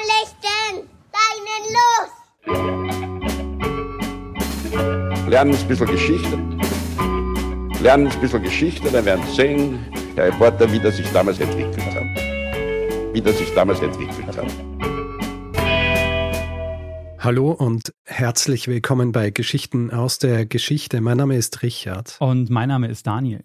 [0.00, 2.10] Lichten, deinen los!
[5.28, 6.38] Lernen ein bisschen Geschichte.
[7.82, 9.78] Lernen ein bisschen Geschichte, dann werden Sie sehen,
[10.14, 12.04] Herr Reporter, wie das sich damals entwickelt hat.
[13.12, 14.46] Wie das sich damals entwickelt hat.
[17.18, 21.02] Hallo und herzlich willkommen bei Geschichten aus der Geschichte.
[21.02, 22.16] Mein Name ist Richard.
[22.20, 23.42] Und mein Name ist Daniel.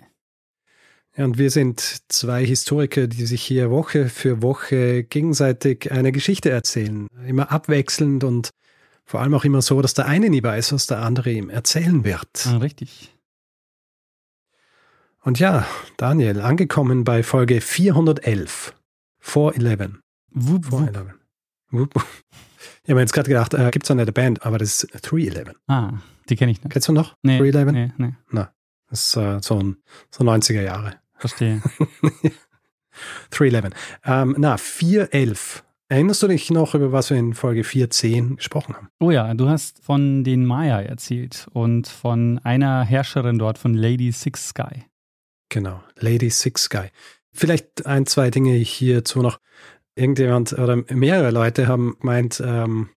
[1.17, 1.79] Ja, und wir sind
[2.09, 7.07] zwei Historiker, die sich hier Woche für Woche gegenseitig eine Geschichte erzählen.
[7.25, 8.49] Immer abwechselnd und
[9.05, 12.03] vor allem auch immer so, dass der eine nie weiß, was der andere ihm erzählen
[12.03, 12.45] wird.
[12.45, 13.15] Ah, richtig.
[15.21, 15.65] Und ja,
[15.97, 18.75] Daniel, angekommen bei Folge 411.
[19.19, 19.99] 411.
[20.31, 20.79] Wup, wup.
[20.79, 21.13] 411.
[21.71, 22.05] Wup, wup.
[22.83, 25.55] Ich habe mir jetzt gerade gedacht, äh, gibt es eine Band, aber das ist 311.
[25.67, 25.93] Ah,
[26.29, 26.71] die kenne ich nicht.
[26.71, 27.15] Kennst du noch?
[27.23, 27.73] Nee, 311?
[27.73, 28.53] nee, nee, Na,
[28.89, 29.77] das ist äh, so, ein,
[30.11, 30.99] so 90er Jahre.
[31.17, 31.61] Verstehe.
[33.31, 33.73] 311.
[34.05, 35.63] Ähm, na, 411.
[35.87, 38.89] Erinnerst du dich noch, über was wir in Folge 410 gesprochen haben?
[38.99, 44.11] Oh ja, du hast von den Maya erzählt und von einer Herrscherin dort, von Lady
[44.11, 44.85] Six Sky.
[45.49, 46.87] Genau, Lady Six Sky.
[47.33, 49.39] Vielleicht ein, zwei Dinge hierzu noch.
[49.95, 52.89] Irgendjemand oder mehrere Leute haben gemeint, ähm,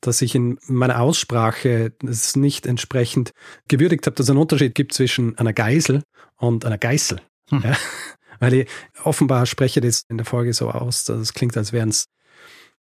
[0.00, 3.32] dass ich in meiner Aussprache es nicht entsprechend
[3.68, 6.02] gewürdigt habe, dass es einen Unterschied gibt zwischen einer Geisel
[6.36, 7.20] und einer Geißel.
[7.52, 7.62] Hm.
[7.62, 7.76] Ja?
[8.40, 8.68] Weil ich
[9.04, 12.06] offenbar spreche das in der Folge so aus, dass es klingt, als wären es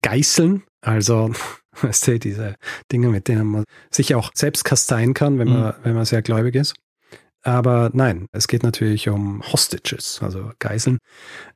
[0.02, 1.32] Geißeln, also
[1.82, 2.54] weißt du, diese
[2.92, 6.54] Dinge, mit denen man sich auch selbst kasteien kann, wenn man, wenn man sehr gläubig
[6.54, 6.74] ist.
[7.42, 10.98] Aber nein, es geht natürlich um Hostages, also Geiseln.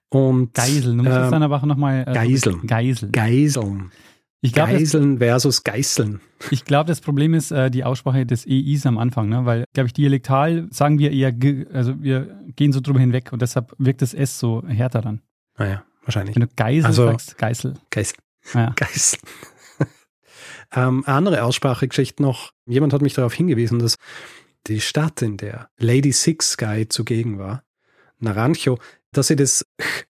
[0.08, 0.98] Und Geiseln.
[0.98, 2.04] Du musst ähm, es dann aber nochmal.
[2.06, 2.66] Äh, Geiseln.
[2.66, 3.12] Geiseln.
[3.12, 3.92] Geiseln.
[4.44, 6.20] Ich glaube, das, Geiseln versus Geißeln.
[6.50, 9.44] ich glaub, das Problem ist äh, die Aussprache des EIs am Anfang, ne?
[9.46, 13.40] weil, glaube ich, dialektal sagen wir eher, ge- also wir gehen so drüber hinweg und
[13.40, 15.22] deshalb wirkt das S so härter dann.
[15.56, 16.34] Naja, wahrscheinlich.
[16.34, 17.74] Wenn du Geisel Also- sagst, Geißel.
[17.90, 18.16] Geißel.
[18.54, 18.72] Ja.
[18.74, 19.22] Geißeln.
[20.74, 22.52] ähm, andere Aussprachegeschichte noch.
[22.66, 23.96] Jemand hat mich darauf hingewiesen, dass
[24.66, 27.62] die Stadt, in der Lady Six Sky zugegen war,
[28.18, 28.78] Naranjo,
[29.12, 29.64] dass sie das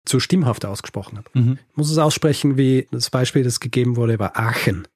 [0.06, 1.34] zu stimmhaft ausgesprochen hat.
[1.36, 1.60] Mhm.
[1.70, 4.88] Ich muss es aussprechen, wie das Beispiel, das gegeben wurde, war Aachen.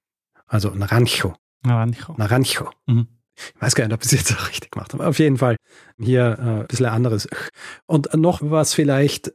[0.48, 1.36] Also Naranjo.
[1.64, 2.16] Naranjo.
[2.18, 2.72] Naranjo.
[2.88, 3.08] Mhm.
[3.56, 5.06] Ich weiß gar nicht, ob ich es jetzt auch richtig gemacht habe.
[5.06, 5.56] Auf jeden Fall
[6.00, 7.28] hier äh, ein bisschen anderes.
[7.86, 9.34] Und noch was vielleicht,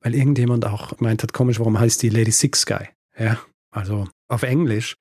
[0.00, 2.88] weil irgendjemand auch meint hat, komisch, warum heißt die Lady Six Sky?
[3.18, 3.38] Ja,
[3.70, 4.96] also auf Englisch.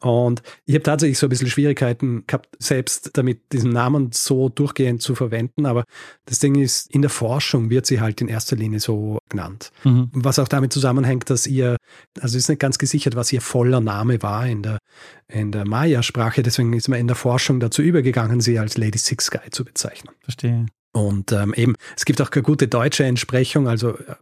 [0.00, 5.02] Und ich habe tatsächlich so ein bisschen Schwierigkeiten gehabt, selbst damit diesen Namen so durchgehend
[5.02, 5.66] zu verwenden.
[5.66, 5.84] Aber
[6.24, 9.72] das Ding ist, in der Forschung wird sie halt in erster Linie so genannt.
[9.82, 10.10] Mhm.
[10.12, 11.76] Was auch damit zusammenhängt, dass ihr,
[12.20, 14.78] also es ist nicht ganz gesichert, was ihr voller Name war in der,
[15.26, 16.44] in der Maya-Sprache.
[16.44, 20.14] Deswegen ist man in der Forschung dazu übergegangen, sie als Lady Six Sky zu bezeichnen.
[20.20, 20.66] Verstehe.
[20.92, 24.14] Und ähm, eben, es gibt auch keine gute deutsche Entsprechung, also äh,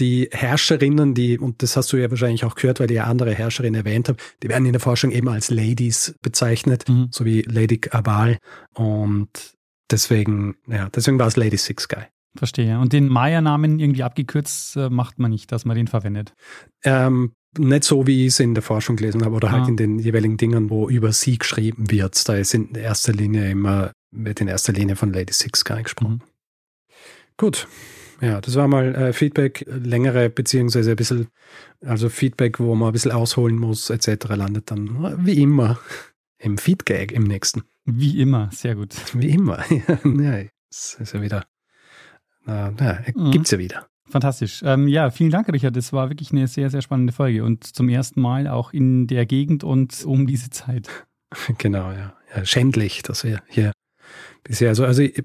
[0.00, 3.34] die Herrscherinnen, die, und das hast du ja wahrscheinlich auch gehört, weil ich ja andere
[3.34, 7.08] Herrscherinnen erwähnt habe, die werden in der Forschung eben als Ladies bezeichnet, Mhm.
[7.10, 8.38] so wie Lady Abal.
[8.74, 9.28] Und
[9.90, 12.02] deswegen, ja, deswegen war es Lady Six Sky.
[12.36, 12.78] Verstehe.
[12.78, 16.34] Und den Maya-Namen irgendwie abgekürzt äh, macht man nicht, dass man den verwendet.
[16.84, 19.68] Ähm, nicht so, wie ich es in der Forschung gelesen habe oder halt Ah.
[19.68, 22.28] in den jeweiligen Dingen, wo über sie geschrieben wird.
[22.28, 26.22] Da ist in erster Linie immer, wird in erster Linie von Lady Six Sky gesprochen.
[27.38, 27.66] Gut.
[28.20, 31.28] Ja, das war mal äh, Feedback, äh, längere beziehungsweise ein bisschen,
[31.84, 34.28] also Feedback, wo man ein bisschen ausholen muss, etc.
[34.30, 35.78] landet dann äh, wie immer
[36.38, 37.62] im Feedgag im nächsten.
[37.84, 38.94] Wie immer, sehr gut.
[39.14, 39.64] Wie immer.
[39.70, 41.44] ja, das ist ja wieder,
[42.46, 43.30] äh, ja, Mhm.
[43.30, 43.86] gibt's ja wieder.
[44.10, 44.62] Fantastisch.
[44.64, 45.76] Ähm, ja, vielen Dank, Richard.
[45.76, 49.26] Das war wirklich eine sehr, sehr spannende Folge und zum ersten Mal auch in der
[49.26, 50.88] Gegend und um diese Zeit.
[51.58, 52.14] Genau, ja.
[52.34, 52.44] ja.
[52.46, 53.72] Schändlich, dass wir hier
[54.42, 55.22] bisher so, also ich,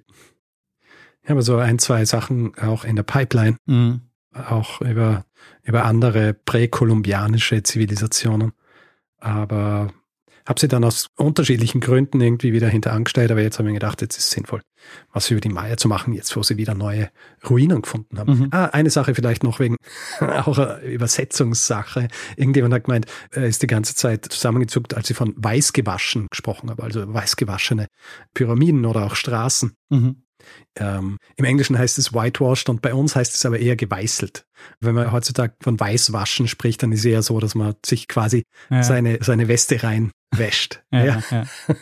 [1.23, 4.01] ich habe so ein, zwei Sachen auch in der Pipeline, Mhm.
[4.33, 5.25] auch über,
[5.63, 8.51] über andere präkolumbianische Zivilisationen.
[9.19, 9.91] Aber
[10.45, 14.01] habe sie dann aus unterschiedlichen Gründen irgendwie wieder hinterangestellt, aber jetzt habe ich mir gedacht,
[14.01, 14.61] jetzt ist es sinnvoll,
[15.13, 17.09] was über die Maya zu machen, jetzt wo sie wieder neue
[17.49, 18.37] Ruinen gefunden haben.
[18.37, 18.47] Mhm.
[18.51, 19.77] Ah, eine Sache vielleicht noch wegen
[20.19, 22.09] auch Übersetzungssache.
[22.35, 26.83] Irgendjemand hat gemeint, er ist die ganze Zeit zusammengezuckt, als ich von weißgewaschen gesprochen habe,
[26.83, 27.87] also weißgewaschene
[28.33, 29.71] Pyramiden oder auch Straßen.
[29.89, 30.23] Mhm.
[30.75, 34.45] Ähm, Im Englischen heißt es whitewashed und bei uns heißt es aber eher geweißelt.
[34.79, 38.43] Wenn man heutzutage von Weißwaschen spricht, dann ist es eher so, dass man sich quasi
[38.69, 38.83] Ja.
[38.83, 40.83] seine, seine Weste reinwäscht.
[40.91, 41.45] ja, Ja.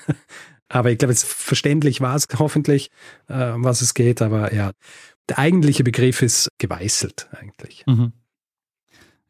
[0.69, 2.91] Aber ich glaube, jetzt verständlich war es hoffentlich,
[3.27, 4.21] äh, um was es geht.
[4.21, 4.71] Aber ja,
[5.27, 7.83] der eigentliche Begriff ist geweißelt eigentlich.
[7.87, 8.13] Mhm.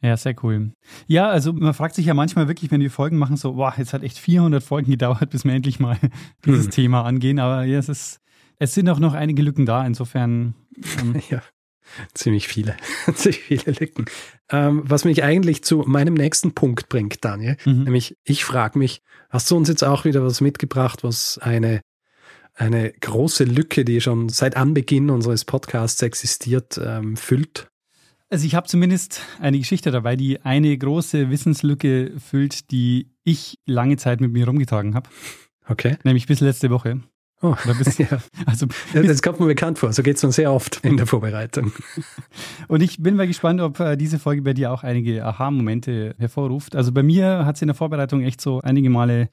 [0.03, 0.71] Ja, sehr cool.
[1.07, 3.93] Ja, also man fragt sich ja manchmal wirklich, wenn wir Folgen machen, so, wow, jetzt
[3.93, 5.97] hat echt 400 Folgen gedauert, bis wir endlich mal
[6.45, 6.71] dieses Mhm.
[6.71, 7.39] Thema angehen.
[7.39, 8.19] Aber ja, es ist,
[8.61, 9.85] es sind auch noch einige Lücken da.
[9.85, 10.53] Insofern,
[10.99, 11.41] ähm, Ja.
[12.13, 12.77] Ziemlich viele,
[13.15, 14.05] ziemlich viele Lücken.
[14.49, 17.57] Ähm, was mich eigentlich zu meinem nächsten Punkt bringt, Daniel.
[17.65, 17.83] Mhm.
[17.83, 21.81] Nämlich, ich frage mich, hast du uns jetzt auch wieder was mitgebracht, was eine,
[22.53, 27.67] eine große Lücke, die schon seit Anbeginn unseres Podcasts existiert, ähm, füllt?
[28.29, 33.97] Also ich habe zumindest eine Geschichte dabei, die eine große Wissenslücke füllt, die ich lange
[33.97, 35.09] Zeit mit mir rumgetragen habe.
[35.67, 35.97] Okay.
[36.05, 37.01] Nämlich bis letzte Woche.
[37.41, 38.19] Oh, bis, ja.
[38.45, 39.91] Also, ja, das kommt mir bekannt vor.
[39.93, 41.71] So geht es uns sehr oft in der Vorbereitung.
[42.67, 46.75] Und ich bin mal gespannt, ob äh, diese Folge bei dir auch einige Aha-Momente hervorruft.
[46.75, 49.29] Also bei mir hat sie in der Vorbereitung echt so einige Male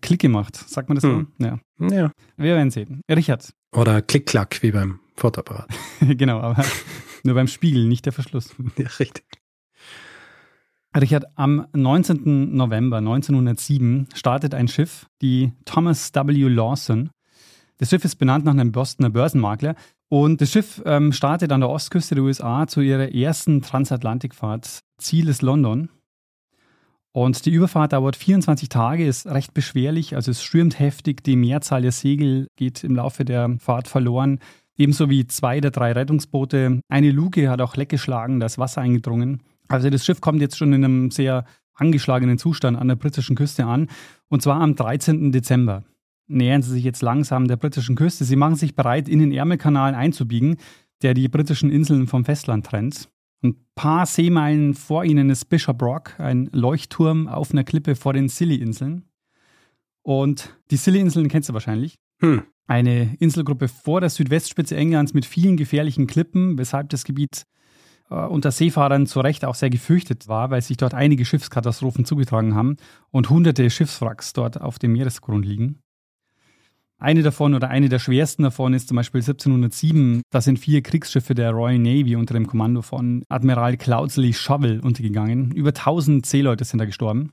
[0.00, 0.56] Klick gemacht.
[0.56, 1.28] Sagt man das hm.
[1.38, 1.44] so?
[1.44, 1.58] Ja.
[1.90, 2.10] ja.
[2.36, 3.00] Wir werden sehen.
[3.10, 3.52] Richard.
[3.72, 5.68] Oder Klick-Klack, wie beim Fotoapparat.
[6.00, 6.64] genau, aber
[7.24, 8.54] nur beim Spiegel, nicht der Verschluss.
[8.76, 9.24] Ja, richtig.
[10.94, 12.54] Richard, am 19.
[12.54, 16.48] November 1907 startet ein Schiff, die Thomas W.
[16.48, 17.10] Lawson,
[17.82, 19.74] das Schiff ist benannt nach einem Bostoner Börsenmakler.
[20.08, 24.84] Und das Schiff ähm, startet an der Ostküste der USA zu ihrer ersten Transatlantikfahrt.
[24.98, 25.88] Ziel ist London.
[27.10, 31.82] Und die Überfahrt dauert 24 Tage, ist recht beschwerlich, also es stürmt heftig, die Mehrzahl
[31.82, 34.38] der Segel geht im Laufe der Fahrt verloren,
[34.76, 36.82] ebenso wie zwei der drei Rettungsboote.
[36.88, 39.42] Eine Luke hat auch Leck geschlagen, da ist Wasser eingedrungen.
[39.66, 43.66] Also das Schiff kommt jetzt schon in einem sehr angeschlagenen Zustand an der britischen Küste
[43.66, 43.88] an,
[44.28, 45.32] und zwar am 13.
[45.32, 45.82] Dezember
[46.26, 48.24] nähern sie sich jetzt langsam der britischen Küste.
[48.24, 50.56] Sie machen sich bereit, in den Ärmelkanal einzubiegen,
[51.02, 53.08] der die britischen Inseln vom Festland trennt.
[53.42, 58.28] Ein paar Seemeilen vor ihnen ist Bishop Rock, ein Leuchtturm auf einer Klippe vor den
[58.28, 59.04] Scilly-Inseln.
[60.02, 61.98] Und die Scilly-Inseln kennst du wahrscheinlich.
[62.20, 62.42] Hm.
[62.68, 67.44] Eine Inselgruppe vor der Südwestspitze Englands mit vielen gefährlichen Klippen, weshalb das Gebiet
[68.08, 72.54] äh, unter Seefahrern zu Recht auch sehr gefürchtet war, weil sich dort einige Schiffskatastrophen zugetragen
[72.54, 72.76] haben
[73.10, 75.81] und hunderte Schiffswracks dort auf dem Meeresgrund liegen.
[77.02, 80.22] Eine davon oder eine der schwersten davon ist zum Beispiel 1707.
[80.30, 85.50] Da sind vier Kriegsschiffe der Royal Navy unter dem Kommando von Admiral Cloudsley Shovel untergegangen.
[85.50, 87.32] Über 1000 Seeleute sind da gestorben.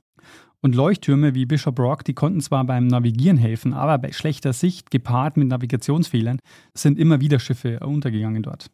[0.60, 4.90] Und Leuchttürme wie Bishop Rock, die konnten zwar beim Navigieren helfen, aber bei schlechter Sicht,
[4.90, 6.40] gepaart mit Navigationsfehlern,
[6.74, 8.72] sind immer wieder Schiffe untergegangen dort.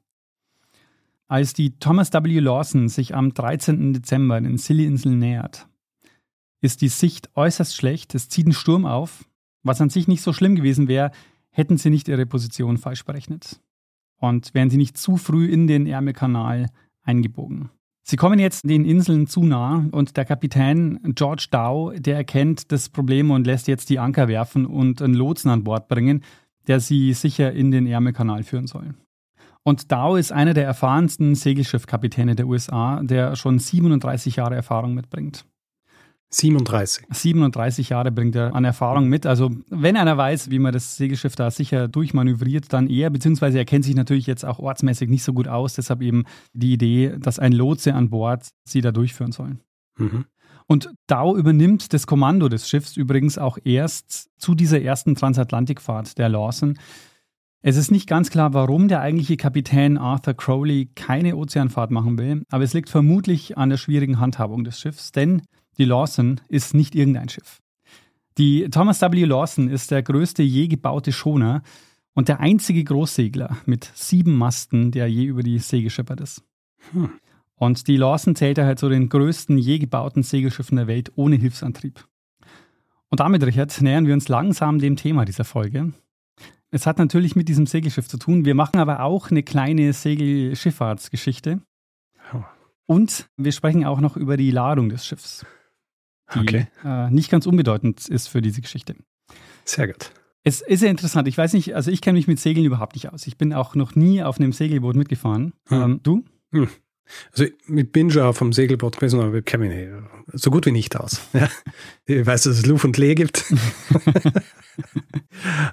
[1.28, 2.40] Als die Thomas W.
[2.40, 3.92] Lawson sich am 13.
[3.92, 5.68] Dezember den Scilly-Inseln nähert,
[6.62, 9.26] ist die Sicht äußerst schlecht, es zieht ein Sturm auf
[9.66, 11.10] was an sich nicht so schlimm gewesen wäre,
[11.50, 13.60] hätten sie nicht ihre Position falsch berechnet.
[14.18, 16.66] Und wären sie nicht zu früh in den Ärmelkanal
[17.02, 17.70] eingebogen.
[18.02, 22.88] Sie kommen jetzt den Inseln zu nah und der Kapitän George Dow, der erkennt das
[22.88, 26.22] Problem und lässt jetzt die Anker werfen und einen Lotsen an Bord bringen,
[26.68, 28.94] der sie sicher in den Ärmelkanal führen soll.
[29.64, 35.44] Und Dow ist einer der erfahrensten Segelschiffkapitäne der USA, der schon 37 Jahre Erfahrung mitbringt.
[36.36, 37.06] 37.
[37.10, 39.24] 37 Jahre bringt er an Erfahrung mit.
[39.24, 43.64] Also wenn einer weiß, wie man das Segelschiff da sicher durchmanövriert, dann eher, beziehungsweise er
[43.64, 47.38] kennt sich natürlich jetzt auch ortsmäßig nicht so gut aus, deshalb eben die Idee, dass
[47.38, 49.56] ein Lotse an Bord sie da durchführen soll.
[49.96, 50.26] Mhm.
[50.66, 56.28] Und Dow übernimmt das Kommando des Schiffs übrigens auch erst zu dieser ersten Transatlantikfahrt der
[56.28, 56.78] Lawson.
[57.62, 62.42] Es ist nicht ganz klar, warum der eigentliche Kapitän Arthur Crowley keine Ozeanfahrt machen will,
[62.50, 65.42] aber es liegt vermutlich an der schwierigen Handhabung des Schiffs, denn
[65.78, 67.60] die Lawson ist nicht irgendein Schiff.
[68.38, 69.24] Die Thomas W.
[69.24, 71.62] Lawson ist der größte je gebaute Schoner
[72.14, 76.42] und der einzige Großsegler mit sieben Masten, der je über die See geschippert ist.
[76.92, 77.10] Hm.
[77.54, 82.06] Und die Lawson zählt halt zu den größten je gebauten Segelschiffen der Welt ohne Hilfsantrieb.
[83.08, 85.92] Und damit, Richard, nähern wir uns langsam dem Thema dieser Folge.
[86.70, 88.44] Es hat natürlich mit diesem Segelschiff zu tun.
[88.44, 91.62] Wir machen aber auch eine kleine Segelschifffahrtsgeschichte.
[92.84, 95.46] Und wir sprechen auch noch über die Ladung des Schiffs
[96.34, 96.66] die okay.
[96.84, 98.96] äh, nicht ganz unbedeutend ist für diese Geschichte.
[99.64, 100.12] Sehr gut.
[100.42, 101.26] Es ist ja interessant.
[101.26, 103.26] Ich weiß nicht, also ich kenne mich mit Segeln überhaupt nicht aus.
[103.26, 105.54] Ich bin auch noch nie auf einem Segelboot mitgefahren.
[105.68, 105.82] Hm.
[105.82, 106.24] Ähm, du?
[106.52, 106.68] Hm.
[107.32, 109.88] Also ich bin schon auf dem Segelboot gewesen, aber ich kenne mich
[110.32, 111.20] so gut wie nicht aus.
[111.32, 111.48] Ja.
[112.06, 113.44] Ich weiß, dass es Luft und Lee gibt.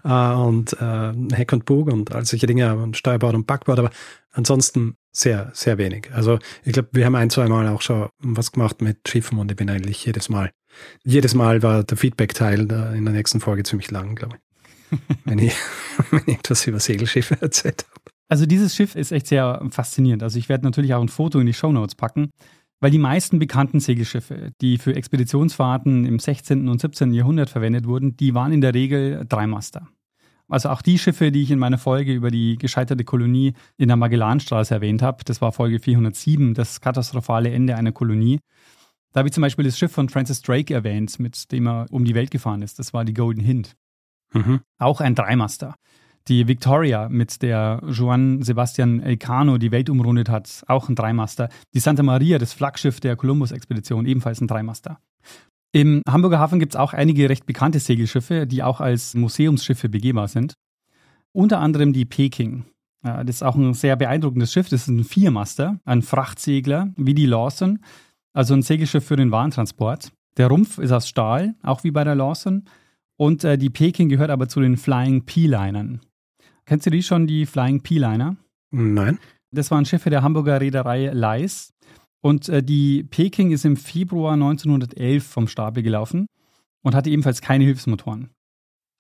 [0.04, 3.92] Äh, und äh, Heck und Bug und all solche Dinge und Steuerbord und Backbord, aber
[4.32, 6.10] ansonsten sehr, sehr wenig.
[6.14, 9.52] Also ich glaube, wir haben ein, zwei Mal auch schon was gemacht mit Schiffen und
[9.52, 10.52] ich bin eigentlich jedes Mal,
[11.04, 15.00] jedes Mal war der Feedback-Teil in der nächsten Folge ziemlich lang, glaube ich.
[15.26, 15.56] wenn, ich
[16.12, 18.13] wenn ich etwas über Segelschiffe erzählt habe.
[18.30, 20.24] Also dieses Schiff ist echt sehr faszinierend.
[20.24, 22.30] Also ich werde natürlich auch ein Foto in die Show Notes packen,
[22.80, 26.68] weil die meisten bekannten Segelschiffe, die für Expeditionsfahrten im 16.
[26.68, 27.14] und 17.
[27.14, 29.88] Jahrhundert verwendet wurden, die waren in der Regel Dreimaster.
[30.50, 33.98] Also auch die Schiffe, die ich in meiner Folge über die gescheiterte Kolonie in der
[33.98, 38.40] Magellanstraße erwähnt habe, das war Folge 407, das katastrophale Ende einer Kolonie.
[39.14, 42.04] Da habe ich zum Beispiel das Schiff von Francis Drake erwähnt, mit dem er um
[42.04, 42.80] die Welt gefahren ist.
[42.80, 43.76] Das war die Golden Hind.
[44.34, 44.62] Mhm.
[44.78, 45.76] Auch ein Dreimaster.
[46.30, 51.50] Die Victoria, mit der Juan Sebastian Elcano die Welt umrundet hat, auch ein Dreimaster.
[51.74, 55.00] Die Santa Maria, das Flaggschiff der Columbus-Expedition, ebenfalls ein Dreimaster.
[55.74, 60.28] Im Hamburger Hafen gibt es auch einige recht bekannte Segelschiffe, die auch als Museumsschiffe begehbar
[60.30, 60.54] sind.
[61.34, 62.66] Unter anderem die Peking.
[63.02, 64.70] Das ist auch ein sehr beeindruckendes Schiff.
[64.70, 67.80] Das ist ein Viermaster, ein Frachtsegler wie die Lawson,
[68.34, 70.14] also ein Segelschiff für den Warentransport.
[70.38, 72.64] Der Rumpf ist aus Stahl, auch wie bei der Lawson.
[73.18, 76.00] Und äh, die Peking gehört aber zu den Flying P-Linern.
[76.66, 78.38] Kennst du die schon, die Flying P-Liner?
[78.72, 79.20] Nein.
[79.52, 81.74] Das waren Schiffe der Hamburger Reederei Leis.
[82.22, 86.28] Und äh, die Peking ist im Februar 1911 vom Stapel gelaufen
[86.82, 88.30] und hatte ebenfalls keine Hilfsmotoren.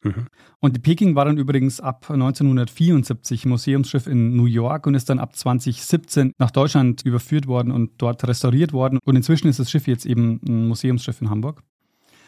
[0.03, 0.27] Mhm.
[0.59, 5.19] Und die Peking war dann übrigens ab 1974 Museumsschiff in New York und ist dann
[5.19, 8.99] ab 2017 nach Deutschland überführt worden und dort restauriert worden.
[9.05, 11.63] Und inzwischen ist das Schiff jetzt eben ein Museumsschiff in Hamburg.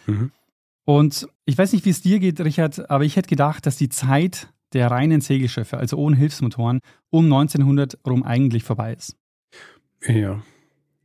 [0.08, 0.32] Mhm.
[0.86, 3.90] Und ich weiß nicht, wie es dir geht, Richard, aber ich hätte gedacht, dass die
[3.90, 9.16] Zeit der reinen Segelschiffe, also ohne Hilfsmotoren, um 1900 rum eigentlich vorbei ist.
[10.06, 10.42] Ja.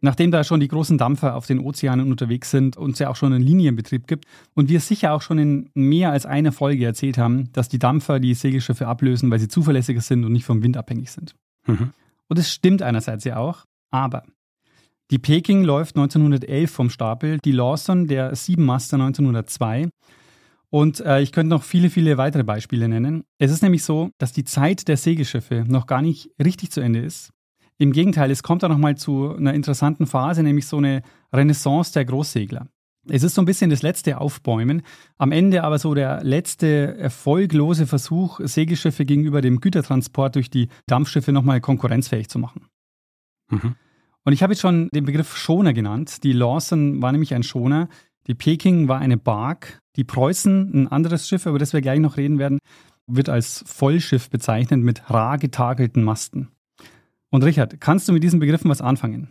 [0.03, 3.17] Nachdem da schon die großen Dampfer auf den Ozeanen unterwegs sind und es ja auch
[3.17, 4.25] schon einen Linienbetrieb gibt
[4.55, 8.19] und wir sicher auch schon in mehr als einer Folge erzählt haben, dass die Dampfer
[8.19, 11.35] die Segelschiffe ablösen, weil sie zuverlässiger sind und nicht vom Wind abhängig sind.
[11.67, 11.93] Mhm.
[12.29, 14.25] Und es stimmt einerseits ja auch, aber
[15.11, 19.89] die Peking läuft 1911 vom Stapel, die Lawson, der Siebenmaster 1902
[20.71, 23.25] und äh, ich könnte noch viele, viele weitere Beispiele nennen.
[23.39, 27.00] Es ist nämlich so, dass die Zeit der Segelschiffe noch gar nicht richtig zu Ende
[27.00, 27.31] ist.
[27.79, 32.05] Im Gegenteil, es kommt da nochmal zu einer interessanten Phase, nämlich so eine Renaissance der
[32.05, 32.69] Großsegler.
[33.09, 34.83] Es ist so ein bisschen das letzte Aufbäumen,
[35.17, 41.33] am Ende aber so der letzte erfolglose Versuch, Segelschiffe gegenüber dem Gütertransport durch die Dampfschiffe
[41.33, 42.67] nochmal konkurrenzfähig zu machen.
[43.49, 43.75] Mhm.
[44.25, 46.23] Und ich habe jetzt schon den Begriff Schoner genannt.
[46.23, 47.89] Die Lawson war nämlich ein Schoner,
[48.27, 52.17] die Peking war eine Bark, die Preußen, ein anderes Schiff, über das wir gleich noch
[52.17, 52.59] reden werden,
[53.07, 56.49] wird als Vollschiff bezeichnet mit rar getakelten Masten.
[57.31, 59.31] Und Richard, kannst du mit diesen Begriffen was anfangen?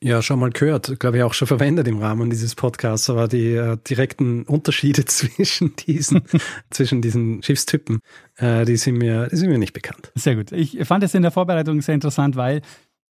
[0.00, 3.54] Ja, schon mal gehört, glaube ich auch schon verwendet im Rahmen dieses Podcasts, aber die
[3.54, 6.22] äh, direkten Unterschiede zwischen diesen,
[6.70, 8.00] zwischen diesen Schiffstypen,
[8.36, 10.12] äh, die, sind mir, die sind mir nicht bekannt.
[10.14, 10.52] Sehr gut.
[10.52, 12.62] Ich fand es in der Vorbereitung sehr interessant, weil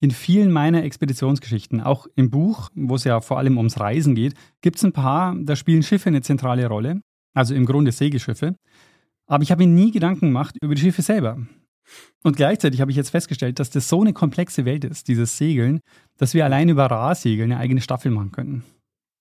[0.04, 4.34] in vielen meiner Expeditionsgeschichten, auch im Buch, wo es ja vor allem ums Reisen geht,
[4.60, 7.00] gibt es ein paar, da spielen Schiffe eine zentrale Rolle,
[7.32, 8.54] also im Grunde Segelschiffe.
[9.26, 11.38] Aber ich habe mir nie Gedanken gemacht über die Schiffe selber.
[12.22, 15.80] Und gleichzeitig habe ich jetzt festgestellt, dass das so eine komplexe Welt ist, dieses Segeln,
[16.18, 18.62] dass wir allein über Rahsegeln eine eigene Staffel machen könnten.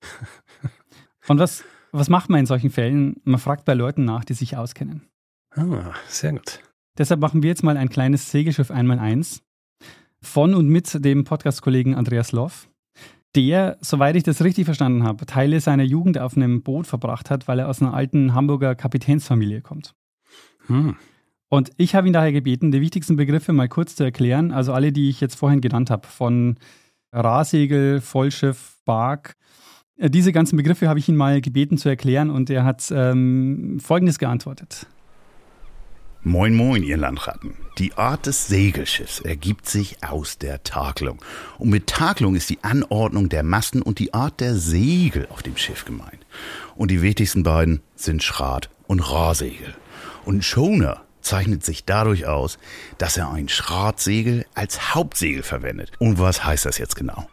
[1.29, 1.63] Und was,
[1.93, 3.21] was macht man in solchen Fällen?
[3.23, 5.07] Man fragt bei Leuten nach, die sich auskennen.
[5.55, 6.59] Ah, sehr gut.
[6.97, 9.41] Deshalb machen wir jetzt mal ein kleines Segelschiff einmal eins
[10.23, 12.69] von und mit dem Podcast-Kollegen Andreas Loff,
[13.35, 17.47] der, soweit ich das richtig verstanden habe, Teile seiner Jugend auf einem Boot verbracht hat,
[17.47, 19.93] weil er aus einer alten Hamburger Kapitänsfamilie kommt.
[20.67, 20.95] Hm.
[21.49, 24.91] Und ich habe ihn daher gebeten, die wichtigsten Begriffe mal kurz zu erklären, also alle,
[24.91, 26.57] die ich jetzt vorhin genannt habe, von
[27.11, 29.35] Rahsegel, Vollschiff, Bark.
[29.97, 34.17] Diese ganzen Begriffe habe ich ihn mal gebeten zu erklären und er hat ähm, Folgendes
[34.17, 34.87] geantwortet.
[36.25, 37.53] Moin moin, ihr Landratten.
[37.77, 41.21] Die Art des Segelschiffs ergibt sich aus der Takelung.
[41.57, 45.57] Und mit Takelung ist die Anordnung der Masten und die Art der Segel auf dem
[45.57, 46.25] Schiff gemeint.
[46.75, 49.75] Und die wichtigsten beiden sind Schrat- und Rahsegel.
[50.23, 52.57] Und Schoner zeichnet sich dadurch aus,
[52.97, 55.91] dass er ein Schratsegel als Hauptsegel verwendet.
[55.99, 57.27] Und was heißt das jetzt genau?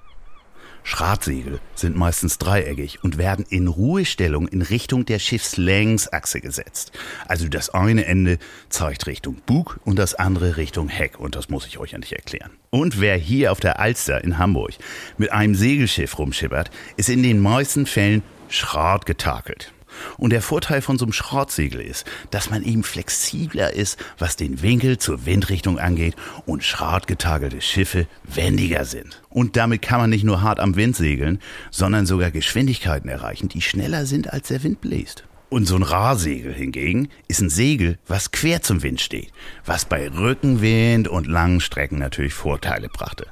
[0.82, 6.92] Schratsegel sind meistens dreieckig und werden in Ruhestellung in Richtung der Schiffslängsachse gesetzt.
[7.28, 11.66] Also das eine Ende zeigt Richtung Bug und das andere Richtung Heck und das muss
[11.66, 12.50] ich euch ja nicht erklären.
[12.70, 14.74] Und wer hier auf der Alster in Hamburg
[15.18, 19.72] mit einem Segelschiff rumschippert, ist in den meisten Fällen Schrat getakelt.
[20.18, 24.62] Und der Vorteil von so einem Schratsegel ist, dass man eben flexibler ist, was den
[24.62, 26.16] Winkel zur Windrichtung angeht
[26.46, 29.22] und schratgetagelte Schiffe wendiger sind.
[29.28, 31.40] Und damit kann man nicht nur hart am Wind segeln,
[31.70, 35.24] sondern sogar Geschwindigkeiten erreichen, die schneller sind, als der Wind bläst.
[35.50, 39.32] Und so ein Rahsegel hingegen ist ein Segel, was quer zum Wind steht,
[39.64, 43.26] was bei Rückenwind und langen Strecken natürlich Vorteile brachte.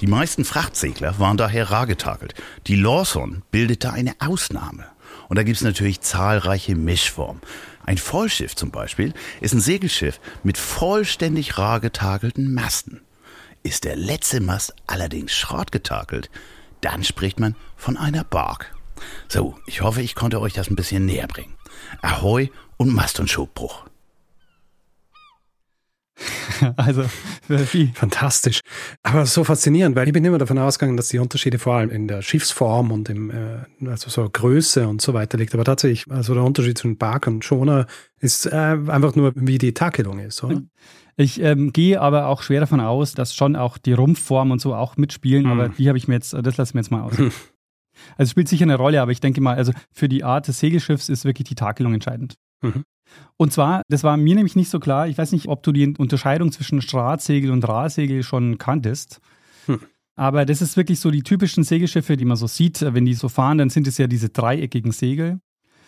[0.00, 2.34] Die meisten Frachtsegler waren daher rar getakelt.
[2.66, 4.86] Die Lawson bildete eine Ausnahme.
[5.28, 7.42] Und da gibt es natürlich zahlreiche Mischformen.
[7.84, 13.00] Ein Vollschiff zum Beispiel ist ein Segelschiff mit vollständig rar getakelten Masten.
[13.62, 16.30] Ist der letzte Mast allerdings Schrott getakelt,
[16.80, 18.74] dann spricht man von einer Bark.
[19.28, 21.54] So, ich hoffe, ich konnte euch das ein bisschen näher bringen.
[22.02, 23.87] Ahoi und Mast- und Schubbruch.
[26.76, 27.04] also
[27.48, 27.88] wie.
[27.94, 28.60] Fantastisch.
[29.02, 32.08] Aber so faszinierend, weil ich bin immer davon ausgegangen, dass die Unterschiede vor allem in
[32.08, 35.54] der Schiffsform und im, äh, also so Größe und so weiter liegt.
[35.54, 37.86] Aber tatsächlich, also der Unterschied zwischen Bark und Schoner
[38.18, 40.62] ist äh, einfach nur, wie die Takelung ist, oder?
[41.16, 44.74] Ich ähm, gehe aber auch schwer davon aus, dass schon auch die Rumpfform und so
[44.74, 45.50] auch mitspielen, mhm.
[45.50, 47.18] aber die habe ich mir jetzt, das lassen wir jetzt mal aus.
[47.18, 47.32] also
[48.18, 51.08] es spielt sicher eine Rolle, aber ich denke mal, also für die Art des Segelschiffs
[51.08, 52.36] ist wirklich die Takelung entscheidend.
[52.62, 52.84] Mhm.
[53.36, 55.94] Und zwar, das war mir nämlich nicht so klar, ich weiß nicht, ob du die
[55.96, 59.20] Unterscheidung zwischen Straßsegel und Rahsegel schon kanntest.
[59.66, 59.80] Hm.
[60.16, 62.80] Aber das ist wirklich so die typischen Segelschiffe, die man so sieht.
[62.80, 65.38] Wenn die so fahren, dann sind es ja diese dreieckigen Segel.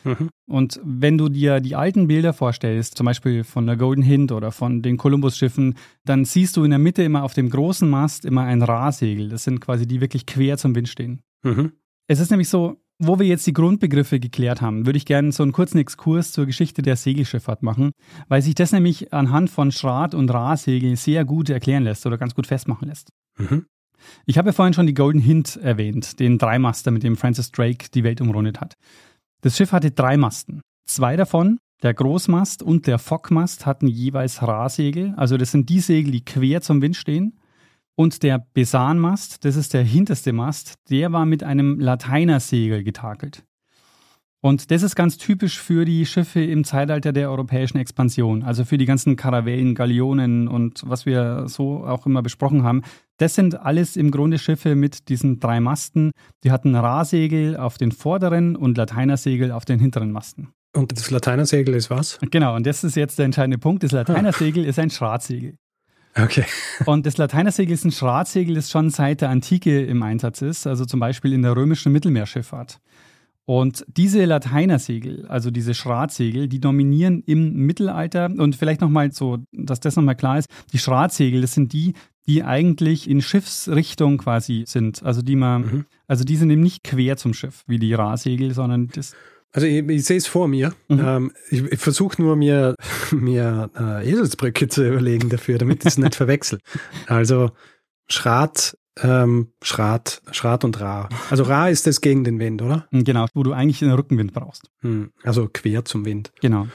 [0.04, 0.30] Mhm.
[0.46, 4.52] Und wenn du dir die alten Bilder vorstellst, zum Beispiel von der Golden Hind oder
[4.52, 5.74] von den Columbus-Schiffen,
[6.04, 9.28] dann siehst du in der Mitte immer auf dem großen Mast immer ein Rahsegel.
[9.28, 11.22] Das sind quasi die wirklich quer zum Wind stehen.
[11.42, 11.72] Mhm.
[12.06, 15.42] Es ist nämlich so, wo wir jetzt die Grundbegriffe geklärt haben, würde ich gerne so
[15.42, 17.92] einen kurzen Exkurs zur Geschichte der Segelschifffahrt machen,
[18.28, 22.34] weil sich das nämlich anhand von Schrat- und Rahsegel sehr gut erklären lässt oder ganz
[22.34, 23.08] gut festmachen lässt.
[23.38, 23.66] Mhm.
[24.26, 27.86] Ich habe ja vorhin schon die Golden Hint erwähnt, den Dreimaster, mit dem Francis Drake
[27.92, 28.74] die Welt umrundet hat.
[29.40, 30.60] Das Schiff hatte drei Masten.
[30.86, 36.12] Zwei davon, der Großmast und der Fockmast, hatten jeweils Rahsegel, also das sind die Segel,
[36.12, 37.39] die quer zum Wind stehen.
[37.96, 43.44] Und der Besanmast, das ist der hinterste Mast, der war mit einem Lateinersegel getakelt.
[44.42, 48.78] Und das ist ganz typisch für die Schiffe im Zeitalter der europäischen Expansion, also für
[48.78, 52.82] die ganzen Karavellen, Galionen und was wir so auch immer besprochen haben.
[53.18, 56.12] Das sind alles im Grunde Schiffe mit diesen drei Masten.
[56.42, 60.48] Die hatten Rahsegel auf den vorderen und Lateinersegel auf den hinteren Masten.
[60.74, 62.18] Und das Lateinersegel ist was?
[62.30, 63.82] Genau, und das ist jetzt der entscheidende Punkt.
[63.82, 65.56] Das Lateinersegel ist ein Schratsegel.
[66.16, 66.44] Okay.
[66.86, 70.84] Und das Lateinersegel ist ein Schratsegel, das schon seit der Antike im Einsatz ist, also
[70.84, 72.80] zum Beispiel in der römischen Mittelmeerschifffahrt.
[73.50, 78.26] Und diese Lateinersegel, also diese Schratsegel, die dominieren im Mittelalter.
[78.26, 81.94] Und vielleicht nochmal so, dass das nochmal klar ist, die Schratsegel, das sind die,
[82.26, 85.02] die eigentlich in Schiffsrichtung quasi sind.
[85.02, 85.84] Also die man, mhm.
[86.06, 89.16] also die sind eben nicht quer zum Schiff, wie die Rahsegel, sondern das
[89.52, 90.72] also ich, ich sehe es vor mir.
[90.88, 91.00] Mhm.
[91.04, 92.74] Ähm, ich, ich versuche nur mir,
[93.10, 96.58] mir äh, Eselsbrücke zu überlegen dafür, damit ich es nicht verwechsel.
[97.06, 97.50] Also
[98.08, 101.08] Schrat, ähm, Schrat, Schrat und Ra.
[101.30, 102.86] Also Ra ist das gegen den Wind, oder?
[102.90, 104.70] Mhm, genau, wo du eigentlich einen Rückenwind brauchst.
[104.80, 106.32] Hm, also quer zum Wind.
[106.40, 106.66] Genau.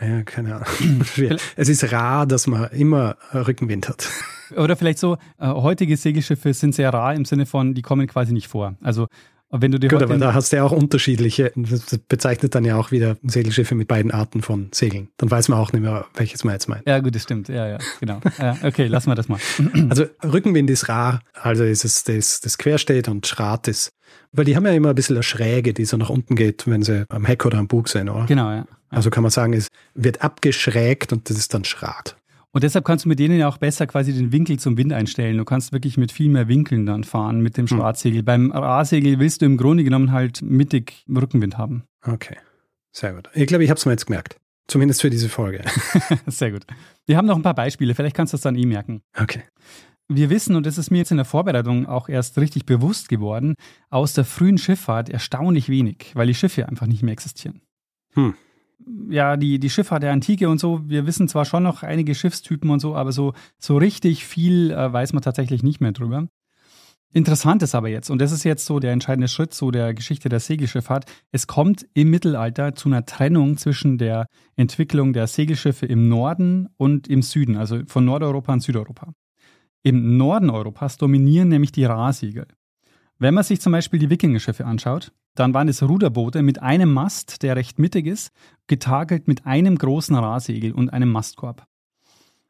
[0.00, 0.66] Ja, keine Ahnung.
[1.56, 4.08] es ist rar, dass man immer Rückenwind hat.
[4.54, 8.32] Oder vielleicht so, äh, heutige Segelschiffe sind sehr rar im Sinne von, die kommen quasi
[8.32, 8.76] nicht vor.
[8.82, 9.08] Also
[9.50, 12.76] wenn du dir Gut, aber da hast du ja auch unterschiedliche, das bezeichnet dann ja
[12.76, 15.08] auch wieder Segelschiffe mit beiden Arten von Segeln.
[15.18, 16.86] Dann weiß man auch nicht mehr, welches man jetzt meint.
[16.86, 17.48] Ja, gut, das stimmt.
[17.48, 18.20] Ja, ja, genau.
[18.38, 19.38] ja, okay, lassen wir das mal.
[19.88, 23.90] Also Rückenwind ist rar, also ist es das, das quersteht und Schrat ist,
[24.32, 26.82] weil die haben ja immer ein bisschen eine Schräge, die so nach unten geht, wenn
[26.82, 28.26] sie am Heck oder am Bug sind, oder?
[28.26, 28.66] Genau, ja.
[28.90, 32.16] Also kann man sagen, es wird abgeschrägt und das ist dann Schrat.
[32.56, 35.36] Und deshalb kannst du mit denen ja auch besser quasi den Winkel zum Wind einstellen.
[35.36, 37.76] Du kannst wirklich mit viel mehr Winkeln dann fahren mit dem hm.
[37.76, 38.20] Schwarzsegel.
[38.20, 38.24] Hm.
[38.24, 41.84] Beim A-Segel willst du im Grunde genommen halt mittig Rückenwind haben.
[42.02, 42.38] Okay,
[42.92, 43.28] sehr gut.
[43.34, 44.40] Ich glaube, ich habe es mir jetzt gemerkt.
[44.68, 45.64] Zumindest für diese Folge.
[46.28, 46.62] sehr gut.
[47.04, 47.94] Wir haben noch ein paar Beispiele.
[47.94, 49.02] Vielleicht kannst du das dann eh merken.
[49.14, 49.42] Okay.
[50.08, 53.56] Wir wissen, und das ist mir jetzt in der Vorbereitung auch erst richtig bewusst geworden,
[53.90, 57.60] aus der frühen Schifffahrt erstaunlich wenig, weil die Schiffe einfach nicht mehr existieren.
[58.14, 58.32] Hm
[59.08, 62.70] ja, die, die Schifffahrt der Antike und so, wir wissen zwar schon noch einige Schiffstypen
[62.70, 66.28] und so, aber so, so richtig viel äh, weiß man tatsächlich nicht mehr drüber.
[67.12, 70.28] Interessant ist aber jetzt, und das ist jetzt so der entscheidende Schritt so der Geschichte
[70.28, 76.08] der Segelschifffahrt, es kommt im Mittelalter zu einer Trennung zwischen der Entwicklung der Segelschiffe im
[76.08, 79.12] Norden und im Süden, also von Nordeuropa und Südeuropa.
[79.82, 82.46] Im Norden Europas dominieren nämlich die Rahsegel.
[83.18, 87.42] Wenn man sich zum Beispiel die Wikingerschiffe anschaut, dann waren es Ruderboote mit einem Mast,
[87.42, 88.32] der recht mittig ist,
[88.66, 91.66] getakelt mit einem großen Rahsegel und einem Mastkorb.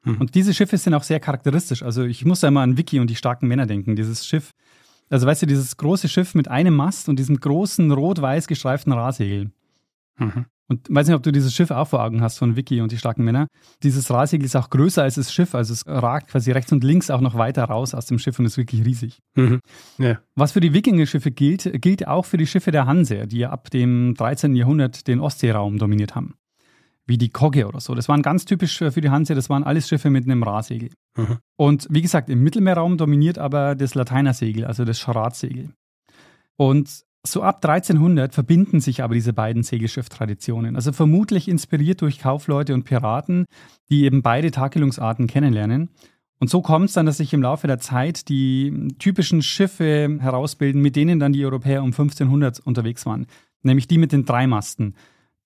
[0.05, 0.21] Mhm.
[0.21, 1.83] Und diese Schiffe sind auch sehr charakteristisch.
[1.83, 3.97] Also ich muss da immer an Vicky und die starken Männer denken.
[3.97, 4.53] Dieses Schiff,
[5.11, 9.51] also weißt du, dieses große Schiff mit einem Mast und diesem großen rot-weiß gestreiften Rahsegel.
[10.19, 10.47] Mhm.
[10.69, 12.99] Und weiß nicht, ob du dieses Schiff auch vor Augen hast von Vicky und die
[12.99, 13.47] starken Männer.
[13.85, 17.09] Dieses Rahsegel ist auch größer als das Schiff, also es ragt quasi rechts und links
[17.11, 19.21] auch noch weiter raus aus dem Schiff und ist wirklich riesig.
[19.37, 19.61] Mhm.
[19.99, 20.19] Ja.
[20.35, 23.71] Was für die Wikinger-Schiffe gilt, gilt auch für die Schiffe der Hanse, die ja ab
[23.71, 24.57] dem 13.
[24.57, 26.35] Jahrhundert den Ostseeraum dominiert haben.
[27.07, 27.95] Wie die Kogge oder so.
[27.95, 30.91] Das waren ganz typisch für die Hanse, das waren alles Schiffe mit einem Rahsegel.
[31.17, 31.39] Mhm.
[31.55, 35.71] Und wie gesagt, im Mittelmeerraum dominiert aber das Lateinersegel, also das Scharatsegel.
[36.57, 40.77] Und so ab 1300 verbinden sich aber diese beiden Segelschifftraditionen.
[40.77, 43.47] Also vermutlich inspiriert durch Kaufleute und Piraten,
[43.91, 45.91] die eben beide Takelungsarten kennenlernen.
[46.39, 50.83] Und so kommt es dann, dass sich im Laufe der Zeit die typischen Schiffe herausbilden,
[50.83, 53.27] mit denen dann die Europäer um 1500 unterwegs waren.
[53.63, 54.95] Nämlich die mit den drei Masten.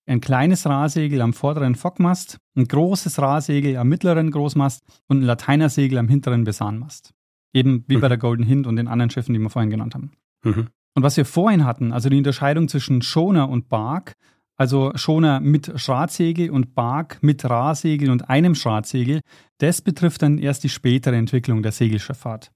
[0.07, 5.99] ein kleines Rahsegel am vorderen Fockmast, ein großes Rahsegel am mittleren Großmast und ein Lateinersegel
[5.99, 7.13] am hinteren Besanmast.
[7.53, 10.11] Eben wie bei der Golden Hind und den anderen Schiffen, die wir vorhin genannt haben.
[10.43, 10.69] Mhm.
[10.95, 14.13] Und was wir vorhin hatten, also die Unterscheidung zwischen Schoner und Bark,
[14.57, 19.21] also Schoner mit Schratsegel und Bark mit Rahsegel und einem Schratsegel,
[19.59, 22.51] das betrifft dann erst die spätere Entwicklung der Segelschifffahrt.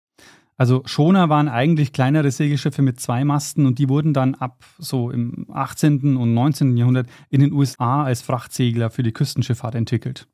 [0.56, 5.10] Also Schoner waren eigentlich kleinere Segelschiffe mit zwei Masten und die wurden dann ab so
[5.10, 6.16] im 18.
[6.16, 6.76] und 19.
[6.76, 10.28] Jahrhundert in den USA als Frachtsegler für die Küstenschifffahrt entwickelt.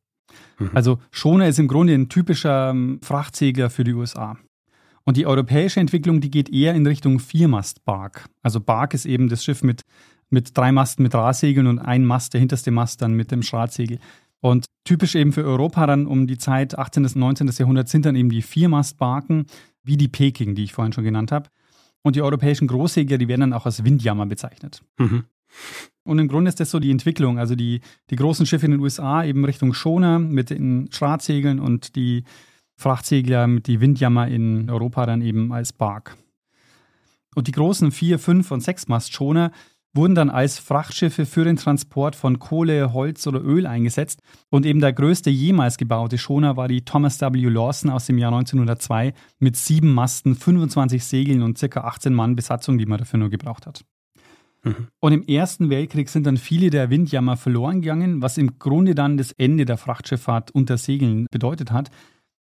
[0.59, 0.71] Mhm.
[0.75, 4.37] Also Schoner ist im Grunde ein typischer ähm, Frachtsegler für die USA.
[5.05, 8.29] Und die europäische Entwicklung, die geht eher in Richtung Viermast-Bark.
[8.43, 9.83] Also Bark ist eben das Schiff mit,
[10.29, 13.99] mit drei Masten mit Rahsegeln und ein Mast, der hinterste Mast dann mit dem Schratsegel.
[14.41, 17.05] Und typisch eben für Europa dann um die Zeit 18.
[17.05, 17.49] und 19.
[17.49, 19.47] Jahrhundert sind dann eben die Viermast-Barken,
[19.83, 21.51] wie die Peking, die ich vorhin schon genannt habe.
[22.03, 24.83] Und die europäischen Großsegler, die werden dann auch als Windjammer bezeichnet.
[24.99, 25.25] Mhm.
[26.05, 27.39] Und im Grunde ist das so die Entwicklung.
[27.39, 31.95] Also die, die großen Schiffe in den USA eben Richtung Schoner mit den Schratsegeln und
[31.97, 32.25] die
[32.81, 36.16] Frachtsegler mit die Windjammer in Europa dann eben als Bark.
[37.35, 39.53] Und die großen 4, 5 und 6 Mastschoner
[39.93, 44.21] wurden dann als Frachtschiffe für den Transport von Kohle, Holz oder Öl eingesetzt.
[44.49, 47.49] Und eben der größte jemals gebaute Schoner war die Thomas W.
[47.49, 51.81] Lawson aus dem Jahr 1902 mit sieben Masten, 25 Segeln und ca.
[51.81, 53.85] 18 Mann Besatzung, die man dafür nur gebraucht hat.
[54.62, 54.88] Mhm.
[55.01, 59.16] Und im Ersten Weltkrieg sind dann viele der Windjammer verloren gegangen, was im Grunde dann
[59.16, 61.90] das Ende der Frachtschifffahrt unter Segeln bedeutet hat.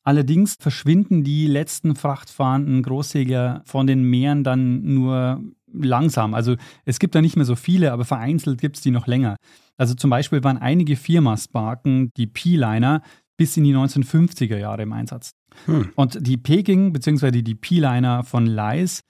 [0.07, 6.33] Allerdings verschwinden die letzten frachtfahrenden Großsegler von den Meeren dann nur langsam.
[6.33, 9.35] Also es gibt da nicht mehr so viele, aber vereinzelt gibt es die noch länger.
[9.75, 13.01] Also zum Beispiel waren einige Viermastbarken, die P-Liner,
[13.35, 15.31] bis in die 1950er Jahre im Einsatz.
[15.65, 15.89] Hm.
[15.95, 17.41] Und die Peking bzw.
[17.41, 19.01] die P-Liner von Leis,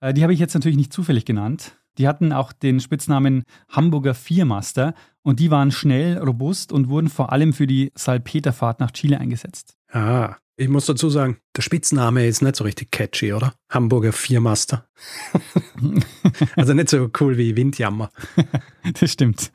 [0.00, 1.76] äh, die habe ich jetzt natürlich nicht zufällig genannt.
[1.98, 7.32] Die hatten auch den Spitznamen Hamburger Viermaster und die waren schnell, robust und wurden vor
[7.32, 9.77] allem für die Salpeterfahrt nach Chile eingesetzt.
[9.90, 13.54] Ah, ich muss dazu sagen, der Spitzname ist nicht so richtig catchy, oder?
[13.70, 14.88] Hamburger Viermaster.
[16.56, 18.10] also nicht so cool wie Windjammer.
[18.98, 19.52] Das stimmt.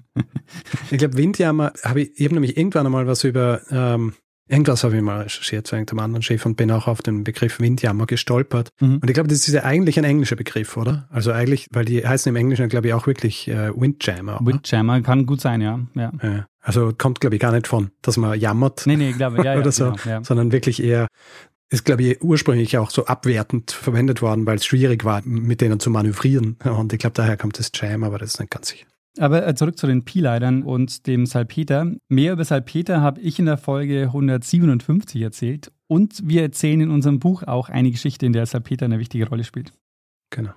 [0.92, 4.14] Ich glaube, Windjammer, habe ich, ich habe nämlich irgendwann einmal was über, ähm,
[4.48, 7.60] irgendwas habe ich mal recherchiert zu irgendeinem anderen Schiff und bin auch auf den Begriff
[7.60, 8.70] Windjammer gestolpert.
[8.80, 8.98] Mhm.
[8.98, 11.08] Und ich glaube, das ist ja eigentlich ein englischer Begriff, oder?
[11.10, 14.42] Also eigentlich, weil die heißen im Englischen, glaube ich, auch wirklich äh, Windjammer.
[14.42, 14.46] oder?
[14.54, 15.80] Windjammer kann gut sein, ja.
[15.96, 16.12] ja.
[16.22, 16.46] Ja.
[16.62, 19.44] Also kommt, glaube ich, gar nicht von, dass man jammert Nee, nee, ich glaube, ja,
[19.56, 20.24] ja, oder so, genau, ja.
[20.24, 21.08] sondern wirklich eher,
[21.70, 25.80] ist, glaube ich, ursprünglich auch so abwertend verwendet worden, weil es schwierig war, mit denen
[25.80, 26.58] zu manövrieren.
[26.64, 28.86] Und ich glaube, daher kommt das Jam, aber das ist nicht ganz sicher.
[29.20, 31.92] Aber äh, zurück zu den Pi-Leitern und dem Salpeter.
[32.10, 35.72] Mehr über Salpeter habe ich in der Folge 157 erzählt.
[35.88, 39.44] Und wir erzählen in unserem Buch auch eine Geschichte, in der Salpeter eine wichtige Rolle
[39.44, 39.74] spielt.
[40.32, 40.54] Genau.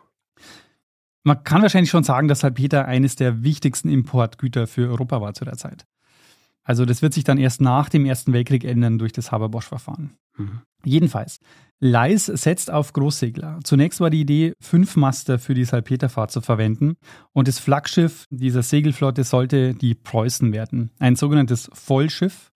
[1.23, 5.45] Man kann wahrscheinlich schon sagen, dass Salpeter eines der wichtigsten Importgüter für Europa war zu
[5.45, 5.85] der Zeit.
[6.63, 10.15] Also das wird sich dann erst nach dem Ersten Weltkrieg ändern durch das Haber-Bosch-Verfahren.
[10.37, 10.63] Mhm.
[10.85, 11.41] Jedenfalls,
[11.79, 13.61] Leis setzt auf Großsegler.
[13.63, 16.97] Zunächst war die Idee, fünf Master für die Salpeterfahrt zu verwenden
[17.33, 20.91] und das Flaggschiff dieser Segelflotte sollte die Preußen werden.
[20.99, 22.51] Ein sogenanntes Vollschiff.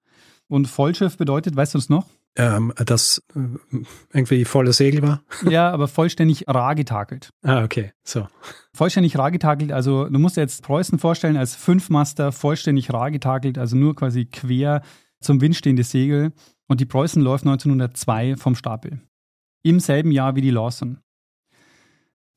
[0.49, 2.07] Und Vollschiff bedeutet, weißt du es noch?
[2.37, 3.41] Ähm, das äh,
[4.13, 5.23] irgendwie voller Segel war?
[5.51, 7.31] Ja, aber vollständig rar getakelt.
[7.43, 7.93] Ah, okay.
[8.05, 8.27] So.
[8.73, 13.59] Vollständig rar getakelt, also du musst dir jetzt Preußen vorstellen als Fünfmaster, vollständig rar getakelt,
[13.59, 14.83] also nur quasi quer
[15.21, 16.33] zum Wind stehende Segel.
[16.69, 19.01] Und die Preußen läuft 1902 vom Stapel.
[19.63, 20.99] Im selben Jahr wie die Lawson.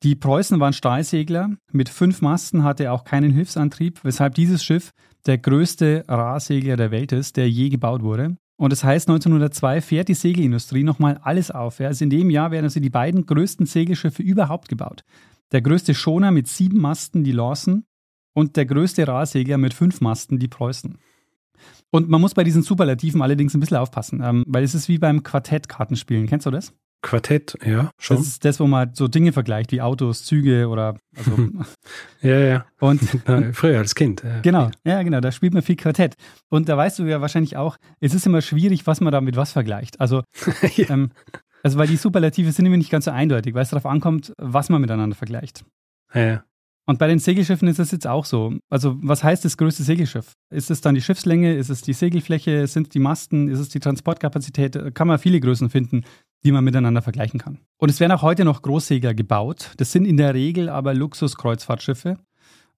[0.02, 1.56] Die Preußen waren Stahlsegler.
[1.72, 4.90] Mit fünf Masten hatte er auch keinen Hilfsantrieb, weshalb dieses Schiff
[5.24, 8.36] der größte Rahsegler der Welt ist, der je gebaut wurde.
[8.56, 11.80] Und das heißt, 1902 fährt die Segelindustrie nochmal alles auf.
[11.80, 15.04] Also in dem Jahr werden also die beiden größten Segelschiffe überhaupt gebaut.
[15.52, 17.84] Der größte Schoner mit sieben Masten, die Lawson,
[18.34, 20.98] und der größte Rahsegler mit fünf Masten, die Preußen.
[21.90, 24.98] Und man muss bei diesen Superlativen allerdings ein bisschen aufpassen, ähm, weil es ist wie
[24.98, 26.26] beim Quartettkartenspielen.
[26.26, 26.74] Kennst du das?
[27.04, 28.16] Quartett, ja, schon.
[28.16, 31.50] Das ist das, wo man so Dinge vergleicht wie Autos, Züge oder also
[32.22, 32.66] ja, ja.
[32.80, 34.22] und Na, früher als Kind.
[34.24, 34.40] Ja.
[34.40, 36.14] genau, ja genau, da spielt man viel Quartett.
[36.48, 39.36] Und da weißt du ja wahrscheinlich auch, es ist immer schwierig, was man da mit
[39.36, 40.00] was vergleicht.
[40.00, 40.22] Also,
[40.76, 40.88] Ja.
[40.90, 41.10] ähm,
[41.62, 44.70] also weil die Superlative sind immer nicht ganz so eindeutig, weil es darauf ankommt, was
[44.70, 45.64] man miteinander vergleicht.
[46.14, 46.44] Ja, ja.
[46.86, 48.58] Und bei den Segelschiffen ist das jetzt auch so.
[48.70, 50.32] Also, was heißt das größte Segelschiff?
[50.52, 51.54] Ist es dann die Schiffslänge?
[51.54, 52.66] Ist es die Segelfläche?
[52.66, 53.48] Sind es die Masten?
[53.48, 54.94] Ist es die Transportkapazität?
[54.94, 56.04] Kann man viele Größen finden,
[56.44, 57.58] die man miteinander vergleichen kann.
[57.78, 59.72] Und es werden auch heute noch Großsegler gebaut.
[59.78, 62.18] Das sind in der Regel aber Luxuskreuzfahrtschiffe.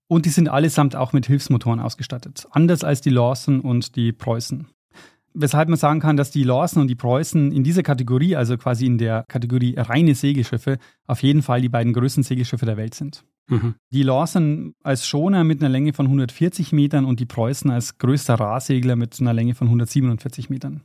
[0.09, 2.46] Und die sind allesamt auch mit Hilfsmotoren ausgestattet.
[2.50, 4.68] Anders als die Lawson und die Preußen.
[5.38, 8.87] weshalb man sagen kann, dass die Lawson und die Preußen in dieser Kategorie, also quasi
[8.87, 13.22] in der Kategorie reine Segelschiffe, auf jeden Fall die beiden größten Segelschiffe der Welt sind.
[13.48, 13.74] Mhm.
[13.90, 18.37] Die Lawson als Schoner mit einer Länge von 140 Metern und die Preußen als größter
[18.37, 20.83] Rahsegler mit einer Länge von 147 Metern.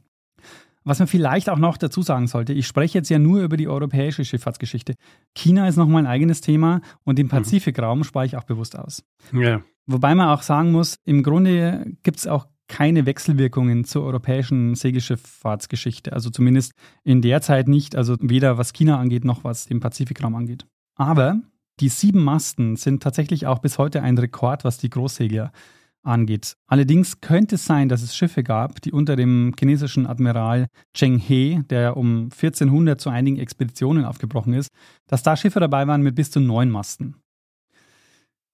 [0.84, 3.68] Was man vielleicht auch noch dazu sagen sollte, ich spreche jetzt ja nur über die
[3.68, 4.96] europäische Schifffahrtsgeschichte.
[5.36, 7.32] China ist nochmal ein eigenes Thema und den mhm.
[7.32, 9.04] Pazifikraum spare ich auch bewusst aus.
[9.32, 9.62] Ja.
[9.86, 16.14] Wobei man auch sagen muss, im Grunde gibt es auch keine Wechselwirkungen zur europäischen Segelschifffahrtsgeschichte.
[16.14, 20.36] Also zumindest in der Zeit nicht, also weder was China angeht, noch was den Pazifikraum
[20.36, 20.66] angeht.
[20.96, 21.42] Aber
[21.82, 25.52] die sieben Masten sind tatsächlich auch bis heute ein Rekord, was die Großsegler
[26.04, 26.56] angeht.
[26.68, 31.62] Allerdings könnte es sein, dass es Schiffe gab, die unter dem chinesischen Admiral Cheng He,
[31.70, 34.70] der um 1400 zu einigen Expeditionen aufgebrochen ist,
[35.08, 37.16] dass da Schiffe dabei waren mit bis zu neun Masten.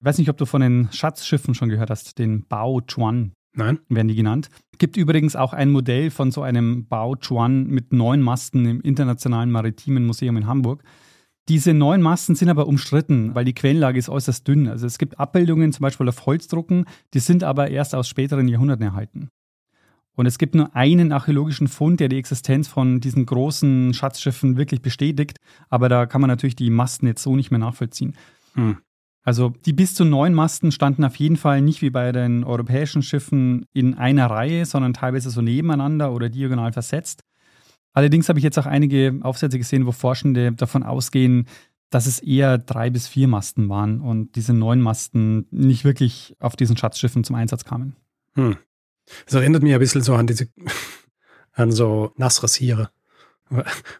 [0.00, 3.32] Ich weiß nicht, ob du von den Schatzschiffen schon gehört hast, den Bao Chuan.
[3.54, 3.80] Nein.
[3.88, 4.48] Werden die genannt.
[4.78, 9.50] Gibt übrigens auch ein Modell von so einem Bao Chuan mit neun Masten im Internationalen
[9.50, 10.84] Maritimen Museum in Hamburg.
[11.48, 14.68] Diese neuen Masten sind aber umstritten, weil die Quellenlage ist äußerst dünn.
[14.68, 16.84] Also es gibt Abbildungen zum Beispiel auf Holzdrucken,
[17.14, 19.30] die sind aber erst aus späteren Jahrhunderten erhalten.
[20.14, 24.82] Und es gibt nur einen archäologischen Fund, der die Existenz von diesen großen Schatzschiffen wirklich
[24.82, 25.38] bestätigt.
[25.70, 28.16] Aber da kann man natürlich die Masten jetzt so nicht mehr nachvollziehen.
[28.54, 28.78] Hm.
[29.22, 33.02] Also die bis zu neun Masten standen auf jeden Fall nicht wie bei den europäischen
[33.02, 37.22] Schiffen in einer Reihe, sondern teilweise so nebeneinander oder diagonal versetzt.
[37.98, 41.48] Allerdings habe ich jetzt auch einige Aufsätze gesehen, wo Forschende davon ausgehen,
[41.90, 46.54] dass es eher drei bis vier Masten waren und diese neun Masten nicht wirklich auf
[46.54, 47.96] diesen Schatzschiffen zum Einsatz kamen.
[48.36, 48.56] Hm.
[49.24, 50.46] Das erinnert mich ein bisschen so an diese,
[51.54, 52.92] an so Nassrasierer,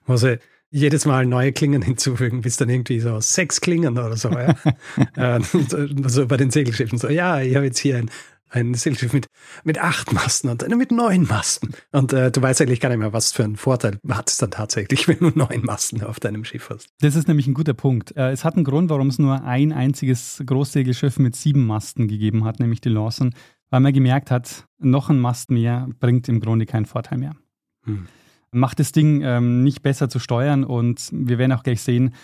[0.07, 0.39] wo sie
[0.71, 4.31] jedes Mal neue Klingen hinzufügen, bis dann irgendwie so sechs Klingen oder so.
[4.31, 4.55] Ja?
[5.17, 5.41] Äh,
[6.07, 8.13] so bei den Segelschiffen so, ja, ich habe jetzt hier ein
[8.51, 9.27] ein Segelschiff mit,
[9.65, 11.75] mit acht Masten und eine mit neun Masten.
[11.93, 14.51] Und äh, du weißt eigentlich gar nicht mehr, was für einen Vorteil hat es dann
[14.51, 16.89] tatsächlich, wenn du neun Masten auf deinem Schiff hast.
[17.01, 18.17] Das ist nämlich ein guter Punkt.
[18.17, 22.45] Äh, es hat einen Grund, warum es nur ein einziges Großsegelschiff mit sieben Masten gegeben
[22.45, 23.35] hat, nämlich die Lawson,
[23.71, 27.37] weil man gemerkt hat, noch ein Mast mehr bringt im Grunde keinen Vorteil mehr.
[27.85, 28.07] Hm.
[28.51, 32.15] Macht das Ding ähm, nicht besser zu steuern und wir werden auch gleich sehen,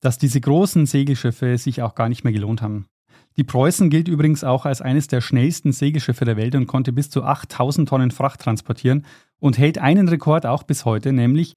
[0.00, 2.86] dass diese großen Segelschiffe sich auch gar nicht mehr gelohnt haben.
[3.36, 7.08] Die Preußen gilt übrigens auch als eines der schnellsten Segelschiffe der Welt und konnte bis
[7.08, 9.06] zu 8000 Tonnen Fracht transportieren
[9.38, 11.54] und hält einen Rekord auch bis heute, nämlich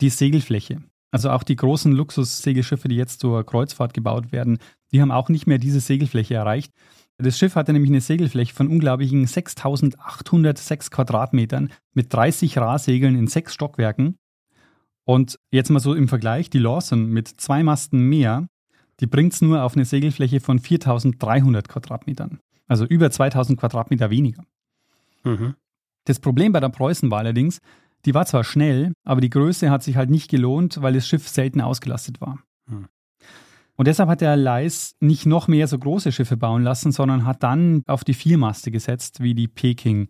[0.00, 0.82] die Segelfläche.
[1.10, 4.58] Also auch die großen Luxussegelschiffe, die jetzt zur Kreuzfahrt gebaut werden,
[4.92, 6.72] die haben auch nicht mehr diese Segelfläche erreicht.
[7.18, 13.54] Das Schiff hatte nämlich eine Segelfläche von unglaublichen 6806 Quadratmetern mit 30 Rahsegeln in sechs
[13.54, 14.18] Stockwerken.
[15.04, 18.46] Und jetzt mal so im Vergleich, die Lawson mit zwei Masten mehr
[19.00, 22.40] die bringt es nur auf eine Segelfläche von 4300 Quadratmetern.
[22.66, 24.44] Also über 2000 Quadratmeter weniger.
[25.24, 25.54] Mhm.
[26.04, 27.58] Das Problem bei der Preußen war allerdings,
[28.04, 31.28] die war zwar schnell, aber die Größe hat sich halt nicht gelohnt, weil das Schiff
[31.28, 32.38] selten ausgelastet war.
[32.66, 32.86] Mhm.
[33.76, 37.42] Und deshalb hat der Leis nicht noch mehr so große Schiffe bauen lassen, sondern hat
[37.44, 40.08] dann auf die Viermaste gesetzt, wie die Peking.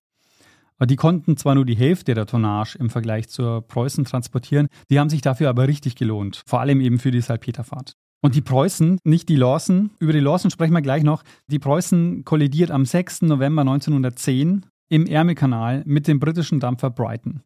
[0.80, 5.10] Die konnten zwar nur die Hälfte der Tonnage im Vergleich zur Preußen transportieren, die haben
[5.10, 7.94] sich dafür aber richtig gelohnt, vor allem eben für die Salpeterfahrt.
[8.20, 11.22] Und die Preußen, nicht die Lawson, über die Lawson sprechen wir gleich noch.
[11.46, 13.22] Die Preußen kollidiert am 6.
[13.22, 17.42] November 1910 im Ärmelkanal mit dem britischen Dampfer Brighton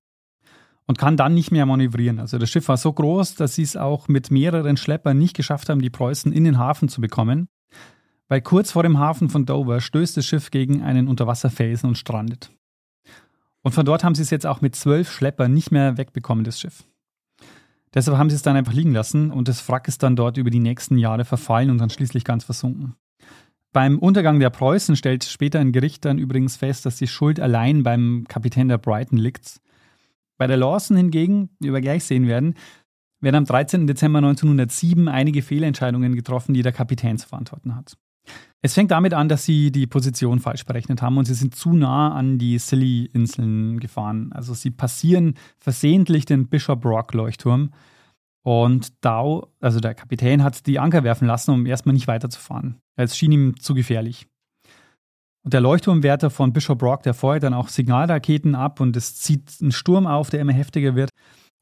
[0.87, 2.19] und kann dann nicht mehr manövrieren.
[2.19, 5.69] Also das Schiff war so groß, dass sie es auch mit mehreren Schleppern nicht geschafft
[5.69, 7.49] haben, die Preußen in den Hafen zu bekommen.
[8.29, 12.51] Weil kurz vor dem Hafen von Dover stößt das Schiff gegen einen Unterwasserfelsen und strandet.
[13.63, 16.59] Und von dort haben sie es jetzt auch mit zwölf Schleppern nicht mehr wegbekommen, das
[16.59, 16.85] Schiff.
[17.95, 20.51] Deshalb haben sie es dann einfach liegen lassen und das Wrack ist dann dort über
[20.51, 22.95] die nächsten Jahre verfallen und dann schließlich ganz versunken.
[23.73, 27.83] Beim Untergang der Preußen stellt später ein Gericht dann übrigens fest, dass die Schuld allein
[27.83, 29.61] beim Kapitän der Brighton liegt.
[30.37, 32.55] Bei der Lawson hingegen, wie wir gleich sehen werden,
[33.21, 33.87] werden am 13.
[33.87, 37.97] Dezember 1907 einige Fehlentscheidungen getroffen, die der Kapitän zu verantworten hat.
[38.65, 41.73] Es fängt damit an, dass sie die Position falsch berechnet haben und sie sind zu
[41.73, 44.33] nah an die Scilly-Inseln gefahren.
[44.33, 47.73] Also sie passieren versehentlich den Bishop Rock Leuchtturm
[48.45, 52.79] und Dow, also der Kapitän, hat die Anker werfen lassen, um erstmal nicht weiterzufahren.
[52.97, 54.29] Es schien ihm zu gefährlich.
[55.45, 59.57] Und der Leuchtturmwärter von Bishop Rock, der feuert dann auch Signalraketen ab und es zieht
[59.61, 61.11] einen Sturm auf, der immer heftiger wird.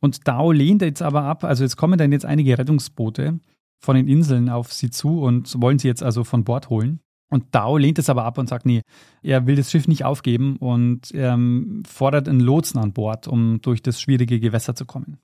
[0.02, 3.40] Und Dow lehnt jetzt aber ab, also jetzt kommen dann jetzt einige Rettungsboote
[3.80, 7.00] von den Inseln auf sie zu und wollen sie jetzt also von Bord holen.
[7.30, 8.82] Und Dao lehnt es aber ab und sagt, nee,
[9.22, 13.82] er will das Schiff nicht aufgeben und ähm, fordert einen Lotsen an Bord, um durch
[13.82, 15.18] das schwierige Gewässer zu kommen.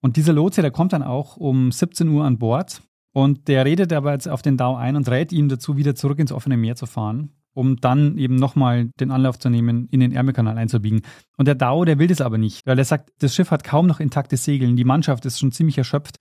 [0.00, 3.92] Und dieser Lotse, der kommt dann auch um 17 Uhr an Bord und der redet
[3.92, 6.76] aber jetzt auf den Dao ein und rät ihm dazu, wieder zurück ins offene Meer
[6.76, 7.30] zu fahren.
[7.54, 11.02] um dann eben nochmal den Anlauf zu nehmen, in den Ärmelkanal einzubiegen.
[11.36, 13.86] Und der Dau, der will das aber nicht, weil er sagt, das Schiff hat kaum
[13.86, 16.18] noch intakte Segeln, die Mannschaft ist schon ziemlich erschöpft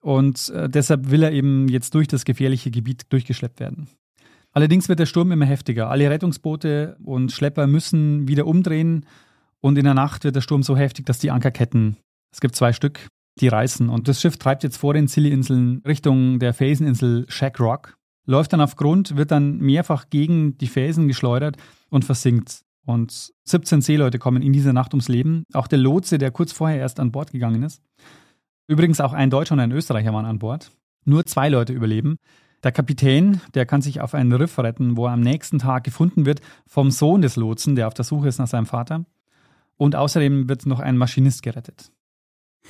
[0.00, 3.88] und äh, deshalb will er eben jetzt durch das gefährliche Gebiet durchgeschleppt werden.
[4.52, 5.90] Allerdings wird der Sturm immer heftiger.
[5.90, 9.04] Alle Rettungsboote und Schlepper müssen wieder umdrehen
[9.60, 11.96] und in der Nacht wird der Sturm so heftig, dass die Ankerketten,
[12.32, 13.08] es gibt zwei Stück,
[13.40, 13.88] die reißen.
[13.88, 18.60] Und das Schiff treibt jetzt vor den Scilly-Inseln Richtung der Felseninsel Shack Rock, läuft dann
[18.60, 21.56] auf Grund, wird dann mehrfach gegen die Felsen geschleudert
[21.90, 22.62] und versinkt.
[22.86, 25.42] Und 17 Seeleute kommen in dieser Nacht ums Leben.
[25.52, 27.82] Auch der Lotse, der kurz vorher erst an Bord gegangen ist.
[28.68, 30.72] Übrigens auch ein Deutscher und ein Österreicher waren an Bord.
[31.04, 32.18] Nur zwei Leute überleben.
[32.64, 36.26] Der Kapitän, der kann sich auf einen Riff retten, wo er am nächsten Tag gefunden
[36.26, 39.04] wird vom Sohn des Lotsen, der auf der Suche ist nach seinem Vater.
[39.76, 41.92] Und außerdem wird noch ein Maschinist gerettet.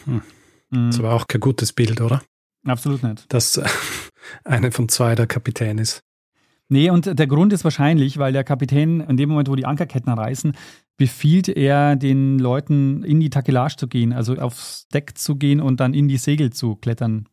[0.05, 0.23] Hm.
[0.71, 2.23] Das war auch kein gutes Bild, oder?
[2.67, 3.33] Absolut nicht.
[3.33, 3.67] Dass äh,
[4.45, 6.03] eine von zwei der Kapitän ist.
[6.69, 10.13] Nee, und der Grund ist wahrscheinlich, weil der Kapitän in dem Moment, wo die Ankerketten
[10.13, 10.57] reißen,
[10.97, 15.81] befiehlt er den Leuten in die Takelage zu gehen, also aufs Deck zu gehen und
[15.81, 17.29] dann in die Segel zu klettern.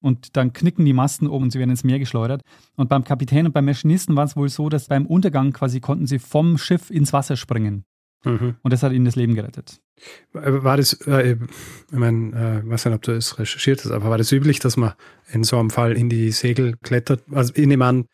[0.00, 2.42] Und dann knicken die Masten oben und sie werden ins Meer geschleudert.
[2.76, 6.06] Und beim Kapitän und beim Maschinisten war es wohl so, dass beim Untergang quasi konnten
[6.06, 7.84] sie vom Schiff ins Wasser springen.
[8.24, 8.56] Mhm.
[8.62, 9.80] Und das hat ihnen das Leben gerettet.
[10.32, 14.18] War das, äh, ich meine, äh, weiß nicht, ob du das recherchiert hast, aber war
[14.18, 14.92] das üblich, dass man
[15.32, 17.22] in so einem Fall in die Segel klettert?
[17.32, 18.06] Also ich nehme an,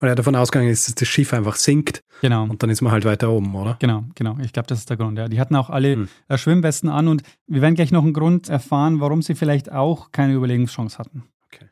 [0.00, 2.02] weil er davon ausgegangen ist, dass das Schiff einfach sinkt.
[2.20, 2.44] Genau.
[2.44, 3.76] Und dann ist man halt weiter oben, oder?
[3.80, 4.36] Genau, genau.
[4.42, 5.16] Ich glaube, das ist der Grund.
[5.18, 5.28] Ja.
[5.28, 6.08] Die hatten auch alle hm.
[6.36, 10.34] Schwimmwesten an und wir werden gleich noch einen Grund erfahren, warum sie vielleicht auch keine
[10.34, 11.24] Überlegenschance hatten.
[11.46, 11.66] Okay.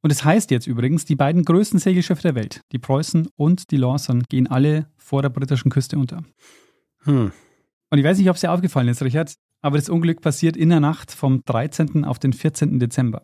[0.00, 3.70] Und es das heißt jetzt übrigens, die beiden größten Segelschiffe der Welt, die Preußen und
[3.70, 6.24] die Lawson, gehen alle vor der britischen Küste unter.
[7.04, 7.32] Hm.
[7.90, 10.68] Und ich weiß nicht, ob es dir aufgefallen ist, Richard, aber das Unglück passiert in
[10.68, 12.04] der Nacht vom 13.
[12.04, 12.78] auf den 14.
[12.78, 13.22] Dezember.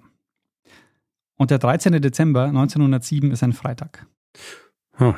[1.36, 2.00] Und der 13.
[2.00, 4.06] Dezember 1907 ist ein Freitag.
[4.96, 5.14] Hm.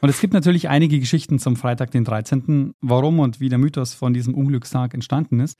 [0.00, 3.94] Und es gibt natürlich einige Geschichten zum Freitag, den 13., warum und wie der Mythos
[3.94, 5.58] von diesem Unglückstag entstanden ist.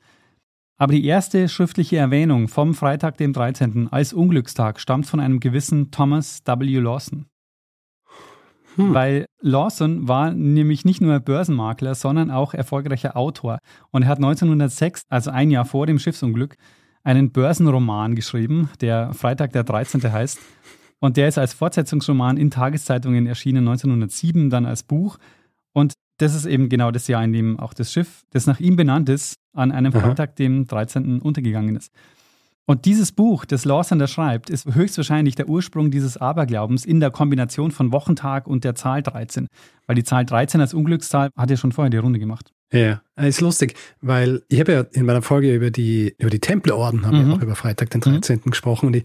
[0.77, 3.87] Aber die erste schriftliche Erwähnung vom Freitag, dem 13.
[3.91, 6.77] als Unglückstag stammt von einem gewissen Thomas W.
[6.77, 7.25] Lawson.
[8.77, 8.93] Hm.
[8.93, 13.59] Weil Lawson war nämlich nicht nur Börsenmakler, sondern auch erfolgreicher Autor.
[13.91, 16.55] Und er hat 1906, also ein Jahr vor dem Schiffsunglück,
[17.03, 20.11] einen Börsenroman geschrieben, der Freitag der 13.
[20.11, 20.39] heißt.
[20.99, 25.17] Und der ist als Fortsetzungsroman in Tageszeitungen erschienen 1907, dann als Buch.
[25.73, 28.75] Und das ist eben genau das Jahr, in dem auch das Schiff, das nach ihm
[28.75, 31.19] benannt ist, an einem Freitag, dem 13.
[31.21, 31.91] untergegangen ist.
[32.69, 37.11] Und dieses Buch, das Lawson da schreibt, ist höchstwahrscheinlich der Ursprung dieses Aberglaubens in der
[37.11, 39.47] Kombination von Wochentag und der Zahl 13.
[39.85, 42.51] Weil die Zahl 13 als Unglückszahl hat ja schon vorher die Runde gemacht.
[42.73, 47.05] Ja, ist lustig, weil ich habe ja in meiner Folge über die, über die Tempelorden,
[47.05, 47.29] habe mhm.
[47.29, 48.41] ich auch über Freitag den 13.
[48.43, 48.49] Mhm.
[48.49, 49.03] gesprochen und ich,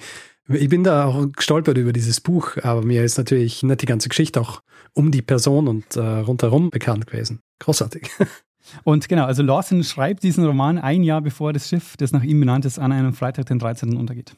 [0.49, 4.09] ich bin da auch gestolpert über dieses Buch, aber mir ist natürlich nicht die ganze
[4.09, 4.63] Geschichte auch
[4.95, 7.39] um die Person und äh, rundherum bekannt gewesen.
[7.61, 8.11] Großartig.
[8.85, 12.41] Und genau, also Lawson schreibt diesen Roman ein Jahr bevor das Schiff, das nach ihm
[12.41, 13.97] benannt ist, an einem Freitag, den 13.
[13.97, 14.37] untergeht.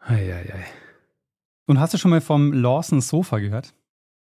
[0.00, 0.34] Eieiei.
[0.34, 0.64] Ei, ei.
[1.66, 3.74] Und hast du schon mal vom Lawson Sofa gehört?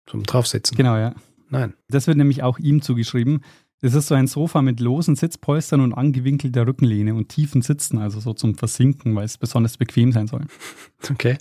[0.07, 0.77] Zum Draufsitzen?
[0.77, 1.15] Genau, ja.
[1.49, 1.75] Nein.
[1.89, 3.43] Das wird nämlich auch ihm zugeschrieben.
[3.81, 8.21] Das ist so ein Sofa mit losen Sitzpolstern und angewinkelter Rückenlehne und tiefen Sitzen, also
[8.21, 10.47] so zum Versinken, weil es besonders bequem sein soll.
[11.11, 11.37] Okay.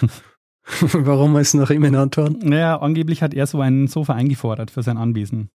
[0.80, 2.42] Warum ist noch ihm in Antwort?
[2.42, 5.50] Naja, angeblich hat er so ein Sofa eingefordert für sein Anwesen.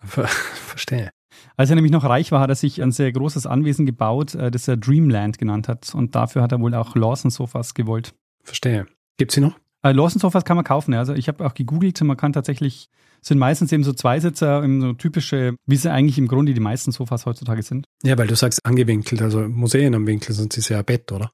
[0.00, 1.10] Ver Verstehe.
[1.56, 4.50] Als er nämlich noch reich war, hat er sich ein sehr großes Anwesen gebaut, äh,
[4.50, 5.94] das er Dreamland genannt hat.
[5.94, 8.14] Und dafür hat er wohl auch Lawson-Sofas gewollt.
[8.42, 8.86] Verstehe.
[9.16, 9.58] Gibt sie noch?
[9.82, 10.92] Äh, Lawson-Sofas kann man kaufen.
[10.92, 11.00] Ja.
[11.00, 12.88] Also ich habe auch gegoogelt, man kann tatsächlich,
[13.20, 16.92] sind meistens eben so Zweisitzer, eben so typische, wie sie eigentlich im Grunde die meisten
[16.92, 17.86] Sofas heutzutage sind.
[18.02, 21.30] Ja, weil du sagst angewinkelt, also Museen am Winkel sind sie ja Bett, oder?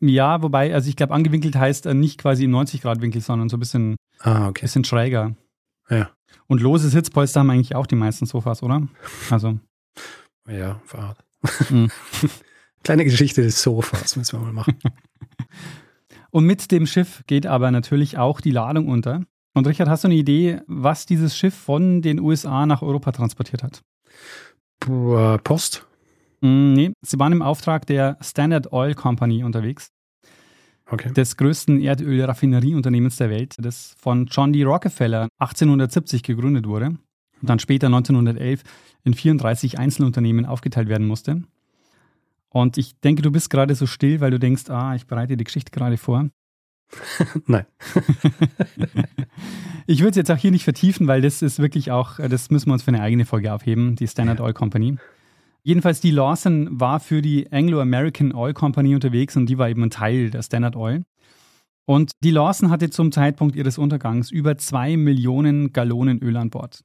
[0.00, 3.60] Ja, wobei, also ich glaube, angewinkelt heißt äh, nicht quasi im 90-Grad-Winkel, sondern so ein
[3.60, 4.62] bisschen, ah, okay.
[4.62, 5.34] bisschen schräger.
[5.88, 6.10] Ja.
[6.46, 8.86] Und lose Sitzpolster haben eigentlich auch die meisten Sofas, oder?
[9.30, 9.58] Also.
[10.48, 11.18] Ja, Fahrrad.
[11.70, 11.90] Mhm.
[12.84, 14.78] Kleine Geschichte des Sofas müssen wir mal machen.
[16.30, 19.22] Und mit dem Schiff geht aber natürlich auch die Ladung unter.
[19.54, 23.62] Und Richard, hast du eine Idee, was dieses Schiff von den USA nach Europa transportiert
[23.62, 23.82] hat?
[25.44, 25.86] Post?
[26.40, 29.93] Mm, nee, sie waren im Auftrag der Standard Oil Company unterwegs
[30.90, 31.12] okay.
[31.12, 34.62] des größten Erdölraffinerieunternehmens der Welt, das von John D.
[34.64, 36.86] Rockefeller 1870 gegründet wurde
[37.40, 38.62] und dann später 1911
[39.04, 41.42] in 34 Einzelunternehmen aufgeteilt werden musste.
[42.48, 45.44] Und ich denke, du bist gerade so still, weil du denkst, ah, ich bereite die
[45.44, 46.28] Geschichte gerade vor.
[47.46, 47.66] Nein.
[49.86, 52.68] ich würde es jetzt auch hier nicht vertiefen, weil das ist wirklich auch, das müssen
[52.68, 54.96] wir uns für eine eigene Folge aufheben, die Standard Oil Company.
[55.66, 59.90] Jedenfalls, die Lawson war für die Anglo-American Oil Company unterwegs und die war eben ein
[59.90, 61.04] Teil der Standard Oil.
[61.86, 66.84] Und die Lawson hatte zum Zeitpunkt ihres Untergangs über zwei Millionen Gallonen Öl an Bord.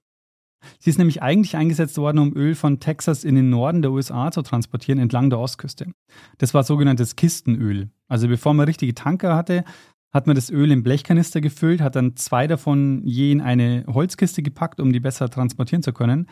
[0.80, 4.32] Sie ist nämlich eigentlich eingesetzt worden, um Öl von Texas in den Norden der USA
[4.32, 5.92] zu transportieren, entlang der Ostküste.
[6.38, 7.90] Das war sogenanntes Kistenöl.
[8.08, 9.64] Also bevor man richtige Tanker hatte,
[10.12, 14.42] hat man das Öl in Blechkanister gefüllt, hat dann zwei davon je in eine Holzkiste
[14.42, 16.28] gepackt, um die besser transportieren zu können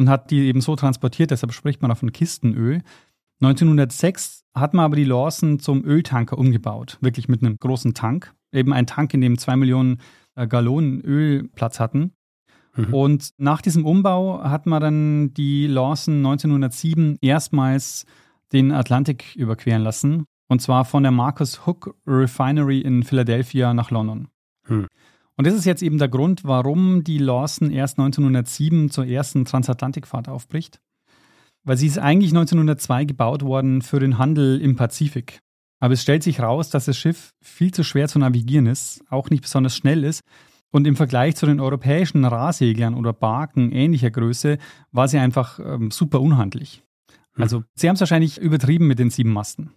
[0.00, 2.82] und hat die eben so transportiert, deshalb spricht man auch von Kistenöl.
[3.42, 8.72] 1906 hat man aber die Lawson zum Öltanker umgebaut, wirklich mit einem großen Tank, eben
[8.72, 10.00] ein Tank, in dem zwei Millionen
[10.34, 12.14] äh, Gallonen Öl Platz hatten.
[12.74, 12.94] Mhm.
[12.94, 18.06] Und nach diesem Umbau hat man dann die Lawson 1907 erstmals
[18.52, 24.28] den Atlantik überqueren lassen und zwar von der Marcus Hook Refinery in Philadelphia nach London.
[24.66, 24.88] Hm.
[25.40, 30.28] Und das ist jetzt eben der Grund, warum die Lawson erst 1907 zur ersten Transatlantikfahrt
[30.28, 30.82] aufbricht.
[31.64, 35.40] Weil sie ist eigentlich 1902 gebaut worden für den Handel im Pazifik.
[35.78, 39.30] Aber es stellt sich raus, dass das Schiff viel zu schwer zu navigieren ist, auch
[39.30, 40.24] nicht besonders schnell ist.
[40.72, 44.58] Und im Vergleich zu den europäischen Rahseglern oder Barken ähnlicher Größe
[44.92, 46.82] war sie einfach ähm, super unhandlich.
[47.36, 47.42] Hm.
[47.42, 49.70] Also sie haben es wahrscheinlich übertrieben mit den sieben Masten.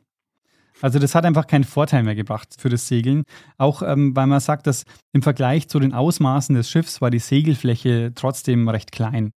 [0.83, 3.23] Also das hat einfach keinen Vorteil mehr gebracht für das Segeln.
[3.57, 7.19] Auch ähm, weil man sagt, dass im Vergleich zu den Ausmaßen des Schiffs war die
[7.19, 9.31] Segelfläche trotzdem recht klein.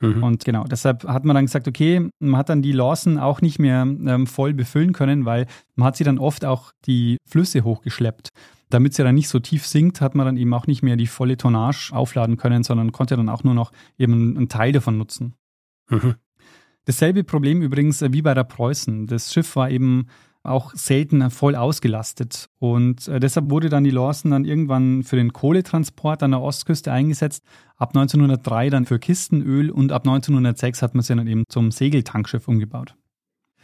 [0.00, 0.22] Mhm.
[0.22, 3.58] Und genau, deshalb hat man dann gesagt, okay, man hat dann die Lawson auch nicht
[3.58, 8.28] mehr ähm, voll befüllen können, weil man hat sie dann oft auch die Flüsse hochgeschleppt.
[8.68, 11.06] Damit sie dann nicht so tief sinkt, hat man dann eben auch nicht mehr die
[11.06, 15.32] volle Tonnage aufladen können, sondern konnte dann auch nur noch eben einen Teil davon nutzen.
[15.88, 16.16] Mhm.
[16.84, 19.06] Dasselbe Problem übrigens äh, wie bei der Preußen.
[19.06, 20.08] Das Schiff war eben
[20.44, 22.48] auch selten voll ausgelastet.
[22.58, 26.92] Und äh, deshalb wurde dann die Lawson dann irgendwann für den Kohletransport an der Ostküste
[26.92, 27.42] eingesetzt,
[27.76, 32.46] ab 1903 dann für Kistenöl und ab 1906 hat man sie dann eben zum Segeltankschiff
[32.46, 32.94] umgebaut.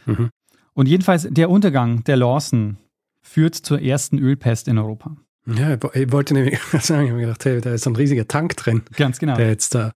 [0.05, 0.29] Mhm.
[0.73, 2.77] Und jedenfalls der Untergang der Lawson
[3.21, 5.15] führt zur ersten Ölpest in Europa.
[5.45, 8.57] Ja, ich wollte nämlich sagen, ich habe gedacht, hey, da ist so ein riesiger Tank
[8.57, 8.83] drin.
[8.95, 9.35] Ganz genau.
[9.35, 9.91] Der jetzt da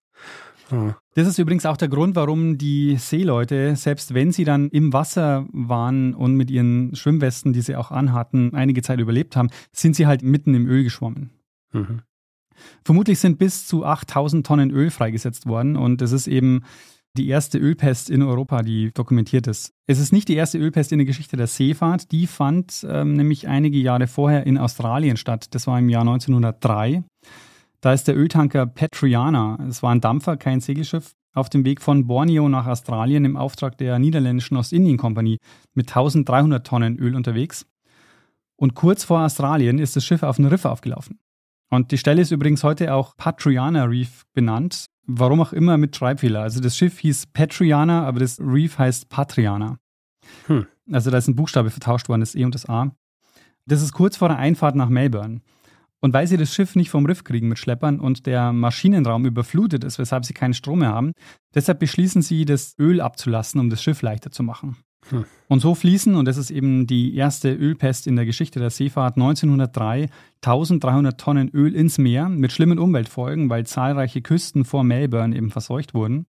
[0.70, 5.46] das ist übrigens auch der Grund, warum die Seeleute, selbst wenn sie dann im Wasser
[5.52, 10.08] waren und mit ihren Schwimmwesten, die sie auch anhatten, einige Zeit überlebt haben, sind sie
[10.08, 11.32] halt mitten im Öl geschwommen.
[11.72, 12.02] Mhm.
[12.84, 16.62] Vermutlich sind bis zu 8000 Tonnen Öl freigesetzt worden und das ist eben
[17.18, 19.74] die erste Ölpest in Europa, die dokumentiert ist.
[19.88, 22.12] Es ist nicht die erste Ölpest in der Geschichte der Seefahrt.
[22.12, 25.48] Die fand ähm, nämlich einige Jahre vorher in Australien statt.
[25.52, 27.04] Das war im Jahr 1903.
[27.86, 32.08] Da ist der Öltanker Petriana, es war ein Dampfer, kein Segelschiff, auf dem Weg von
[32.08, 35.38] Borneo nach Australien im Auftrag der niederländischen Ostindien-Kompanie
[35.76, 37.68] mit 1300 Tonnen Öl unterwegs.
[38.56, 41.20] Und kurz vor Australien ist das Schiff auf einen Riff aufgelaufen.
[41.70, 46.42] Und die Stelle ist übrigens heute auch Patriana Reef benannt, warum auch immer mit Schreibfehler.
[46.42, 49.78] Also das Schiff hieß Patriana, aber das Reef heißt Patriana.
[50.48, 50.66] Hm.
[50.92, 52.96] Also da ist ein Buchstabe vertauscht worden, das E und das A.
[53.68, 55.42] Das ist kurz vor der Einfahrt nach Melbourne.
[56.06, 59.84] Und weil sie das Schiff nicht vom Riff kriegen mit Schleppern und der Maschinenraum überflutet
[59.84, 61.14] ist, weshalb sie keinen Strom mehr haben,
[61.56, 64.78] deshalb beschließen sie, das Öl abzulassen, um das Schiff leichter zu machen.
[65.10, 65.26] Hm.
[65.48, 69.18] Und so fließen, und das ist eben die erste Ölpest in der Geschichte der Seefahrt,
[69.18, 70.10] 1903
[70.44, 75.96] 1300 Tonnen Öl ins Meer mit schlimmen Umweltfolgen, weil zahlreiche Küsten vor Melbourne eben verseucht
[75.96, 76.28] wurden.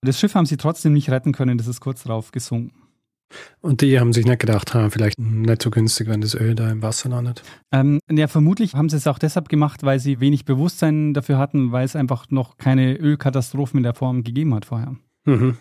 [0.00, 2.85] Das Schiff haben sie trotzdem nicht retten können, das ist kurz darauf gesunken.
[3.60, 6.70] Und die haben sich nicht gedacht, ha, vielleicht nicht so günstig, wenn das Öl da
[6.70, 7.42] im Wasser landet.
[7.72, 11.72] Ähm, ja, vermutlich haben sie es auch deshalb gemacht, weil sie wenig Bewusstsein dafür hatten,
[11.72, 14.96] weil es einfach noch keine Ölkatastrophen in der Form gegeben hat vorher.
[15.24, 15.56] Mhm.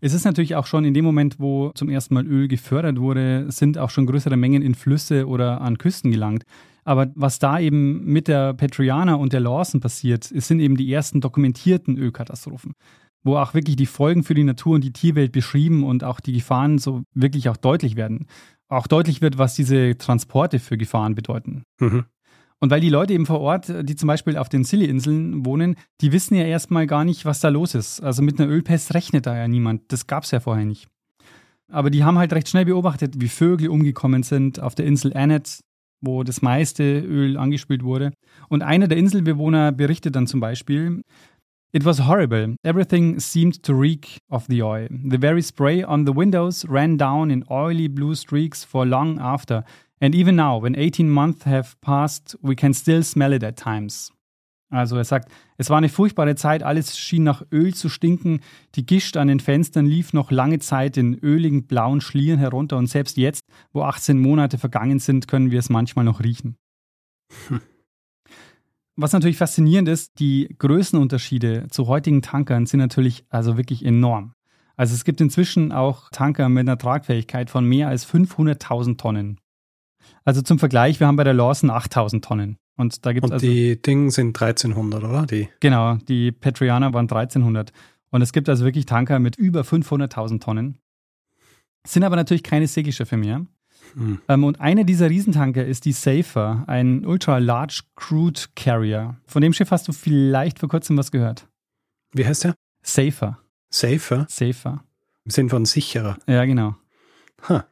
[0.00, 3.50] Es ist natürlich auch schon in dem Moment, wo zum ersten Mal Öl gefördert wurde,
[3.50, 6.44] sind auch schon größere Mengen in Flüsse oder an Küsten gelangt.
[6.84, 11.20] Aber was da eben mit der Petriana und der Lawson passiert, sind eben die ersten
[11.20, 12.74] dokumentierten Ölkatastrophen
[13.28, 16.32] wo auch wirklich die Folgen für die Natur und die Tierwelt beschrieben und auch die
[16.32, 18.26] Gefahren so wirklich auch deutlich werden.
[18.68, 21.62] Auch deutlich wird, was diese Transporte für Gefahren bedeuten.
[21.78, 22.06] Mhm.
[22.60, 26.10] Und weil die Leute eben vor Ort, die zum Beispiel auf den Scilly-Inseln wohnen, die
[26.10, 28.00] wissen ja erstmal gar nicht, was da los ist.
[28.00, 29.92] Also mit einer Ölpest rechnet da ja niemand.
[29.92, 30.88] Das gab es ja vorher nicht.
[31.70, 35.60] Aber die haben halt recht schnell beobachtet, wie Vögel umgekommen sind auf der Insel Annet,
[36.00, 38.12] wo das meiste Öl angespült wurde.
[38.48, 41.02] Und einer der Inselbewohner berichtet dann zum Beispiel,
[41.70, 42.56] It was horrible.
[42.64, 44.88] Everything seemed to reek of the oil.
[44.90, 49.64] The very spray on the windows ran down in oily blue streaks for long after.
[50.00, 54.12] And even now, when 18 months have passed, we can still smell it at times.
[54.70, 58.40] Also er sagt, es war eine furchtbare Zeit, alles schien nach Öl zu stinken,
[58.74, 62.86] die Gischt an den Fenstern lief noch lange Zeit in öligen blauen Schlieren herunter und
[62.86, 63.42] selbst jetzt,
[63.72, 66.56] wo 18 Monate vergangen sind, können wir es manchmal noch riechen.
[69.00, 74.32] Was natürlich faszinierend ist, die Größenunterschiede zu heutigen Tankern sind natürlich also wirklich enorm.
[74.76, 79.38] Also es gibt inzwischen auch Tanker mit einer Tragfähigkeit von mehr als 500.000 Tonnen.
[80.24, 82.56] Also zum Vergleich, wir haben bei der Lawson 8000 Tonnen.
[82.76, 83.46] Und da gibt es Und also.
[83.46, 85.26] die Dinge sind 1300, oder?
[85.26, 85.48] Die.
[85.60, 87.72] Genau, die Petriana waren 1300.
[88.10, 90.78] Und es gibt also wirklich Tanker mit über 500.000 Tonnen.
[91.86, 93.46] Sind aber natürlich keine Segelschiffe mehr.
[93.94, 94.20] Hm.
[94.28, 99.16] Ähm, und einer dieser Riesentanker ist die Safer, ein Ultra Large Crude Carrier.
[99.26, 101.46] Von dem Schiff hast du vielleicht vor kurzem was gehört.
[102.12, 102.54] Wie heißt der?
[102.82, 103.38] Safer,
[103.70, 104.26] Safer?
[104.28, 104.84] Safer.
[105.24, 106.16] Im Sinn von sicherer.
[106.26, 106.76] Ja, genau.
[107.48, 107.66] Ha.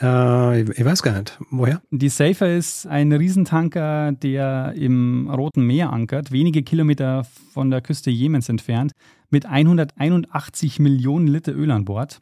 [0.00, 1.38] Äh, ich weiß gar nicht.
[1.50, 1.82] Woher?
[1.90, 8.10] Die Safer ist ein Riesentanker, der im Roten Meer ankert, wenige Kilometer von der Küste
[8.10, 8.92] Jemens entfernt,
[9.30, 12.20] mit 181 Millionen Liter Öl an Bord.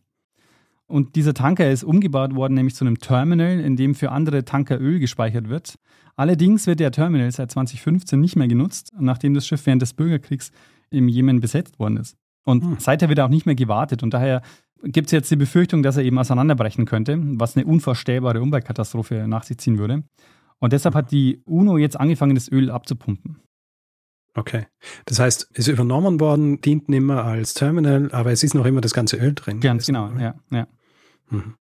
[0.92, 4.78] Und dieser Tanker ist umgebaut worden, nämlich zu einem Terminal, in dem für andere Tanker
[4.78, 5.78] Öl gespeichert wird.
[6.16, 10.52] Allerdings wird der Terminal seit 2015 nicht mehr genutzt, nachdem das Schiff während des Bürgerkriegs
[10.90, 12.18] im Jemen besetzt worden ist.
[12.44, 12.76] Und Hm.
[12.78, 14.02] seither wird er auch nicht mehr gewartet.
[14.02, 14.42] Und daher
[14.82, 19.44] gibt es jetzt die Befürchtung, dass er eben auseinanderbrechen könnte, was eine unvorstellbare Umweltkatastrophe nach
[19.44, 20.02] sich ziehen würde.
[20.58, 23.40] Und deshalb hat die UNO jetzt angefangen, das Öl abzupumpen.
[24.34, 24.66] Okay.
[25.06, 28.82] Das heißt, ist übernommen worden, dient nicht mehr als Terminal, aber es ist noch immer
[28.82, 29.60] das ganze Öl drin.
[29.60, 30.66] Ganz genau, ja, ja.
[31.32, 31.54] Mhm.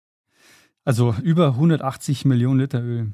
[0.84, 3.14] Also über 180 Millionen Liter Öl.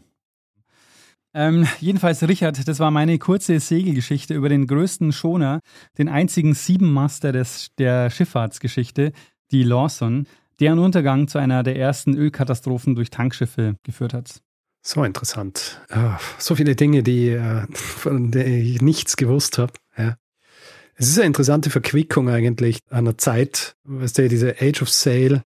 [1.33, 5.59] Ähm, jedenfalls, Richard, das war meine kurze Segelgeschichte über den größten Schoner,
[5.97, 9.11] den einzigen Siebenmaster des, der Schifffahrtsgeschichte,
[9.51, 10.27] die Lawson,
[10.59, 14.41] deren Untergang zu einer der ersten Ölkatastrophen durch Tankschiffe geführt hat.
[14.81, 15.81] So interessant.
[15.89, 19.73] Ah, so viele Dinge, die, äh, von denen ich nichts gewusst habe.
[19.97, 20.15] Ja.
[20.95, 25.43] Es ist eine interessante Verquickung eigentlich einer Zeit, weißt du, diese Age of Sail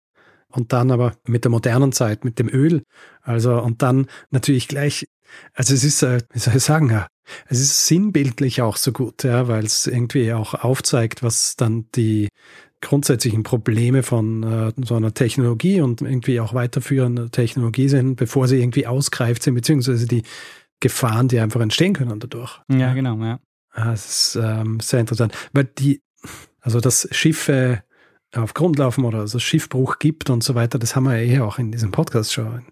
[0.50, 2.82] und dann aber mit der modernen Zeit, mit dem Öl.
[3.22, 5.06] Also, und dann natürlich gleich,
[5.54, 7.06] also es ist, äh, wie soll ich sagen, ja,
[7.46, 12.28] es ist sinnbildlich auch so gut, ja, weil es irgendwie auch aufzeigt, was dann die
[12.80, 18.58] grundsätzlichen Probleme von äh, so einer Technologie und irgendwie auch weiterführender Technologie sind, bevor sie
[18.60, 20.22] irgendwie ausgreift sind, beziehungsweise die
[20.80, 22.60] Gefahren, die einfach entstehen können dadurch.
[22.70, 23.38] Ja, genau, ja.
[23.72, 25.34] Ah, Das ist ähm, sehr interessant.
[25.52, 26.00] Weil die,
[26.60, 27.82] also dass Schiffe
[28.34, 31.40] auf Grund laufen oder es Schiffbruch gibt und so weiter, das haben wir ja eh
[31.40, 32.62] auch in diesem Podcast schon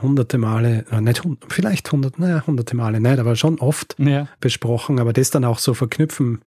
[0.00, 4.28] hunderte Male, äh, nicht hund, vielleicht hundert, naja, hunderte Male nicht, aber schon oft Ja,
[4.40, 6.40] besprochen, aber das dann auch so verknüpfen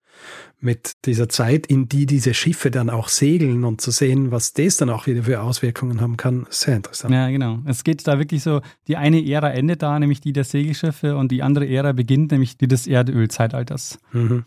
[0.60, 4.76] mit dieser Zeit, in die diese Schiffe dann auch segeln und zu sehen, was das
[4.76, 7.12] dann auch wieder für Auswirkungen haben kann, sehr interessant.
[7.12, 7.58] ja, genau.
[7.66, 11.30] Es geht da wirklich so, die eine Ära endet da, nämlich die der Segelschiffe, und
[11.32, 13.98] die andere Ära beginnt, nämlich die des Erdölzeitalters.
[14.12, 14.44] Mhm.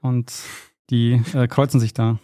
[0.00, 0.32] Und
[0.90, 2.18] die äh, kreuzen sich da.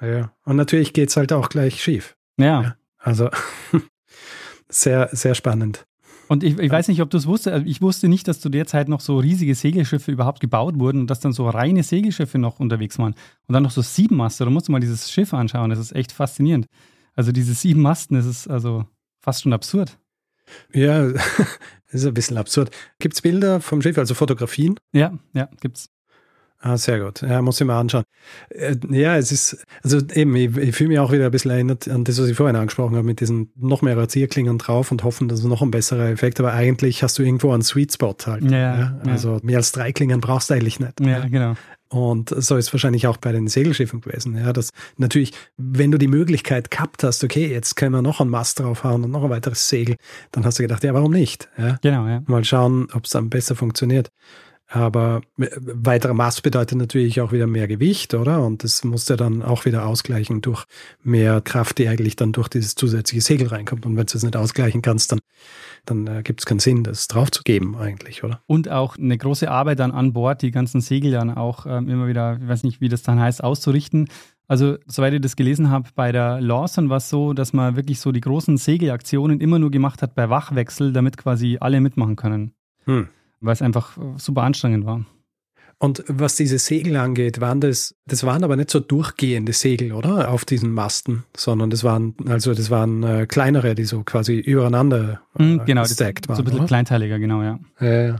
[0.00, 0.32] Ja.
[0.44, 2.16] Und natürlich geht's halt auch gleich schief.
[2.36, 2.62] Ja.
[2.62, 2.76] Ja.
[2.98, 3.30] Also
[4.68, 5.86] sehr, sehr spannend.
[6.28, 7.54] Und ich, ich weiß nicht, ob du es wusstest.
[7.54, 11.00] Also ich wusste nicht, dass zu der Zeit noch so riesige Segelschiffe überhaupt gebaut wurden
[11.00, 13.14] und dass dann so reine Segelschiffe noch unterwegs waren.
[13.46, 14.44] Und dann noch so sieben Master.
[14.44, 15.70] Da musst du mal dieses Schiff anschauen.
[15.70, 16.66] Das ist echt faszinierend.
[17.14, 18.84] Also diese sieben Masten, das ist also
[19.20, 19.98] fast schon absurd.
[20.72, 21.22] Ja, das
[21.92, 22.70] ist ein bisschen absurd.
[22.98, 24.78] Gibt's Bilder vom Schiff, also Fotografien?
[24.92, 25.88] Ja, ja, gibt's.
[26.60, 27.22] Ah, sehr gut.
[27.22, 28.02] Ja, muss ich mal anschauen.
[28.50, 31.88] Äh, Ja, es ist, also eben, ich, ich fühle mich auch wieder ein bisschen erinnert
[31.88, 35.28] an das, was ich vorhin angesprochen habe, mit diesen noch mehr Erzieherklingen drauf und hoffen,
[35.28, 38.42] dass es noch ein besserer Effekt, aber eigentlich hast du irgendwo einen Sweet Spot halt.
[38.50, 38.98] Ja, ja.
[39.06, 41.00] Also mehr als drei Klingen brauchst du eigentlich nicht.
[41.00, 41.54] Ja, genau.
[41.90, 44.36] Und so ist wahrscheinlich auch bei den Segelschiffen gewesen.
[44.36, 48.28] Ja, dass natürlich, wenn du die Möglichkeit gehabt hast, okay, jetzt können wir noch einen
[48.30, 49.96] Mast draufhauen und noch ein weiteres Segel,
[50.32, 51.48] dann hast du gedacht, ja, warum nicht?
[51.56, 52.20] Ja, Genau, ja.
[52.26, 54.10] mal schauen, ob es dann besser funktioniert.
[54.70, 58.44] Aber äh, weiterer Mast bedeutet natürlich auch wieder mehr Gewicht, oder?
[58.44, 60.64] Und das muss ja dann auch wieder ausgleichen durch
[61.02, 63.86] mehr Kraft, die eigentlich dann durch dieses zusätzliche Segel reinkommt.
[63.86, 65.20] Und wenn du es nicht ausgleichen kannst, dann,
[65.86, 68.42] dann äh, gibt es keinen Sinn, das draufzugeben eigentlich, oder?
[68.46, 72.06] Und auch eine große Arbeit dann an Bord, die ganzen Segel dann auch ähm, immer
[72.06, 74.08] wieder, ich weiß nicht, wie das dann heißt, auszurichten.
[74.48, 78.00] Also, soweit ich das gelesen habe, bei der Lawson war es so, dass man wirklich
[78.00, 82.52] so die großen Segelaktionen immer nur gemacht hat bei Wachwechsel, damit quasi alle mitmachen können.
[82.84, 83.08] Hm.
[83.40, 85.04] Weil es einfach super anstrengend war.
[85.80, 90.28] Und was diese Segel angeht, waren das, das waren aber nicht so durchgehende Segel, oder?
[90.32, 95.20] Auf diesen Masten, sondern das waren, also das waren äh, kleinere, die so quasi übereinander
[95.38, 96.38] äh, Mhm, genau, gestackt so waren.
[96.40, 96.66] ein bisschen oder?
[96.66, 97.60] kleinteiliger, genau, ja.
[97.78, 98.14] Äh,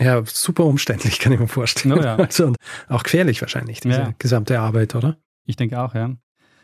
[0.00, 1.96] ja, super umständlich, kann ich mir vorstellen.
[1.96, 2.16] Oh ja.
[2.18, 2.56] Also, und
[2.88, 4.14] auch gefährlich wahrscheinlich, diese Ja.
[4.18, 5.16] gesamte Arbeit, oder?
[5.46, 6.16] Ich denke auch, ja.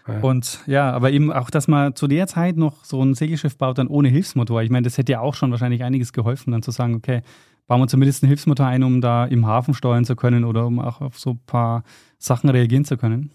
[0.08, 0.20] Ja.
[0.20, 3.78] Und ja, aber eben auch, dass man zu der Zeit noch so ein Segelschiff baut,
[3.78, 4.62] dann ohne Hilfsmotor.
[4.62, 7.22] Ich meine, das hätte ja auch schon wahrscheinlich einiges geholfen, dann zu sagen, okay,
[7.66, 10.78] bauen wir zumindest einen Hilfsmotor ein, um da im Hafen steuern zu können oder um
[10.78, 11.84] auch auf so ein paar
[12.18, 13.32] Sachen reagieren zu können.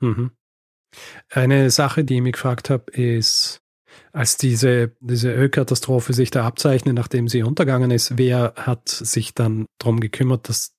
[0.00, 0.30] Mhm.
[1.30, 3.62] Eine Sache, die ich mich gefragt habe, ist,
[4.12, 9.66] als diese, diese Ölkatastrophe sich da abzeichnet, nachdem sie untergegangen ist, wer hat sich dann
[9.78, 10.76] darum gekümmert, dass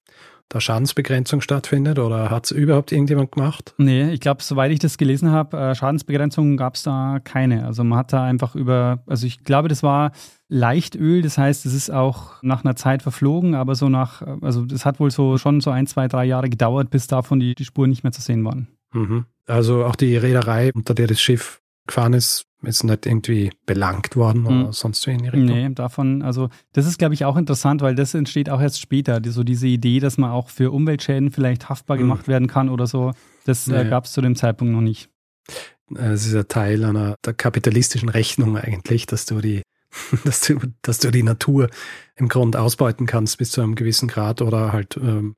[0.53, 3.73] da Schadensbegrenzung stattfindet oder hat es überhaupt irgendjemand gemacht?
[3.77, 7.65] Nee, ich glaube, soweit ich das gelesen habe, äh, Schadensbegrenzung gab es da keine.
[7.65, 10.11] Also man hat da einfach über, also ich glaube, das war
[10.49, 14.85] Leichtöl, das heißt, es ist auch nach einer Zeit verflogen, aber so nach, also das
[14.85, 17.89] hat wohl so schon so ein, zwei, drei Jahre gedauert, bis davon die, die Spuren
[17.89, 18.67] nicht mehr zu sehen waren.
[18.93, 19.25] Mhm.
[19.47, 24.45] Also auch die Reederei, unter der das Schiff gefahren ist, ist nicht irgendwie belangt worden
[24.45, 24.71] oder mhm.
[24.71, 25.45] sonst wie in die Richtung.
[25.45, 29.19] Nee, davon, also das ist, glaube ich, auch interessant, weil das entsteht auch erst später.
[29.19, 32.01] Die, so diese Idee, dass man auch für Umweltschäden vielleicht haftbar mhm.
[32.01, 33.11] gemacht werden kann oder so,
[33.45, 35.09] das äh, gab es zu dem Zeitpunkt noch nicht.
[35.95, 39.61] Es ist ja Teil einer der kapitalistischen Rechnung eigentlich, dass du die
[40.25, 41.69] dass du, dass du die Natur
[42.15, 45.35] im Grund ausbeuten kannst bis zu einem gewissen Grad oder halt ähm,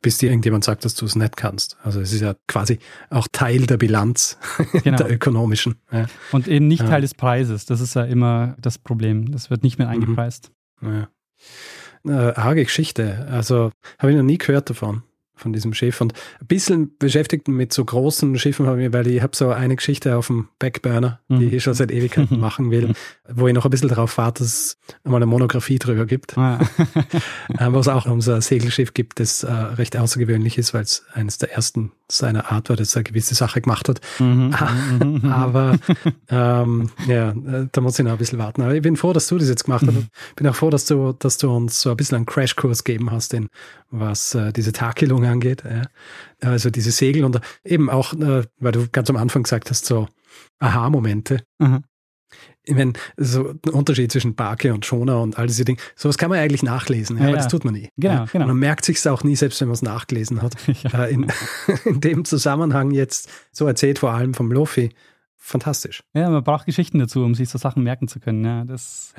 [0.00, 1.76] bis dir irgendjemand sagt, dass du es nicht kannst.
[1.82, 2.78] Also es ist ja quasi
[3.10, 4.38] auch Teil der Bilanz
[4.84, 4.98] genau.
[4.98, 5.76] der ökonomischen.
[5.92, 6.06] Ja.
[6.32, 7.66] Und eben nicht Teil des Preises.
[7.66, 9.32] Das ist ja immer das Problem.
[9.32, 9.94] Das wird nicht mehr mhm.
[9.94, 10.52] eingepreist.
[10.82, 11.08] Ja.
[12.06, 13.26] Äh, arge Geschichte.
[13.30, 15.02] Also habe ich noch nie gehört davon
[15.40, 16.00] von diesem Schiff.
[16.00, 19.76] Und ein bisschen beschäftigt mit so großen Schiffen habe ich, weil ich habe so eine
[19.76, 21.54] Geschichte auf dem Backburner, die mhm.
[21.54, 22.94] ich schon seit Ewigkeiten machen will,
[23.28, 26.36] wo ich noch ein bisschen darauf warte, dass es mal eine Monographie drüber gibt.
[26.38, 26.60] Ah,
[27.58, 27.72] ja.
[27.72, 31.04] wo es auch um so ein Segelschiff gibt, das äh, recht außergewöhnlich ist, weil es
[31.12, 34.00] eines der ersten seiner Art war, das eine gewisse Sache gemacht hat.
[34.18, 34.54] Mhm.
[35.30, 35.78] Aber
[36.28, 37.32] ähm, ja,
[37.70, 38.62] da muss ich noch ein bisschen warten.
[38.62, 40.36] Aber ich bin froh, dass du das jetzt gemacht hast.
[40.36, 43.34] Bin auch froh, dass du, dass du uns so ein bisschen einen Crashkurs gegeben hast,
[43.34, 43.48] in
[43.90, 45.64] was äh, diese Takelung angeht.
[45.64, 45.82] Ja.
[46.40, 50.08] Also diese Segel und eben auch, äh, weil du ganz am Anfang gesagt hast, so
[50.58, 51.42] Aha-Momente.
[51.58, 51.84] Mhm.
[52.62, 56.30] Ich meine, so ein Unterschied zwischen Barke und Schoner und all diese Dinge, sowas kann
[56.30, 57.36] man eigentlich nachlesen, ja, aber ja.
[57.36, 57.88] das tut man nie.
[57.96, 58.24] Genau, ja.
[58.26, 58.46] genau.
[58.46, 60.54] man merkt sich auch nie, selbst wenn man es nachgelesen hat.
[60.82, 61.04] Ja.
[61.04, 61.26] Äh, in,
[61.84, 64.90] in, dem Zusammenhang jetzt, so erzählt vor allem vom Lofi,
[65.36, 66.04] fantastisch.
[66.14, 68.44] Ja, man braucht Geschichten dazu, um sich so Sachen merken zu können.
[68.44, 69.12] Ja, das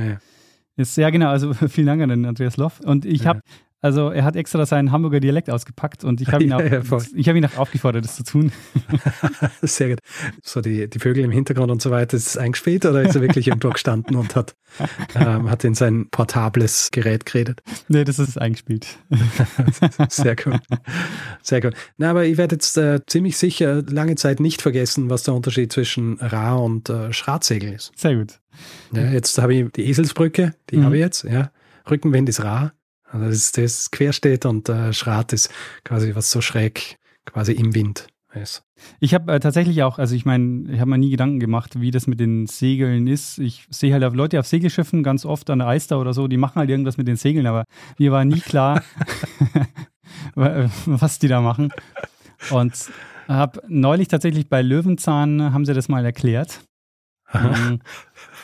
[0.78, 1.30] ist sehr genau.
[1.30, 2.80] Also vielen Dank an den Andreas Loff.
[2.80, 3.41] Und ich habe
[3.82, 6.82] also er hat extra seinen Hamburger Dialekt ausgepackt und ich habe ihn, auch, ja,
[7.15, 8.51] ich hab ihn auch aufgefordert, das zu tun.
[9.61, 9.99] Sehr gut.
[10.43, 13.21] So die, die Vögel im Hintergrund und so weiter, ist es eingespielt oder ist er
[13.21, 14.55] wirklich irgendwo gestanden und hat,
[15.15, 17.61] ähm, hat in sein portables Gerät geredet?
[17.88, 18.88] Nee, das ist eingespielt.
[20.09, 20.59] Sehr gut.
[21.41, 21.73] Sehr gut.
[21.97, 25.73] Na, aber ich werde jetzt äh, ziemlich sicher lange Zeit nicht vergessen, was der Unterschied
[25.73, 27.91] zwischen Ra und äh, Schratsegel ist.
[27.95, 28.39] Sehr gut.
[28.93, 30.86] Ja, jetzt habe ich die Eselsbrücke, die mhm.
[30.86, 31.51] habe ich jetzt, ja.
[31.89, 32.73] Rückenwind ist Ra,
[33.12, 35.51] also das ist das quer steht und äh, Schrat ist
[35.84, 38.64] quasi was so schräg quasi im Wind ist.
[38.99, 41.91] Ich habe äh, tatsächlich auch, also ich meine, ich habe mir nie Gedanken gemacht, wie
[41.91, 43.38] das mit den Segeln ist.
[43.39, 46.55] Ich sehe halt Leute auf Segelschiffen ganz oft an der Alster oder so, die machen
[46.55, 47.66] halt irgendwas mit den Segeln, aber
[47.97, 48.82] mir war nie klar,
[50.36, 51.74] was die da machen.
[52.49, 52.74] Und
[53.28, 56.62] habe neulich tatsächlich bei Löwenzahn haben sie das mal erklärt.
[57.28, 57.53] Aha.
[57.70, 57.80] Ähm,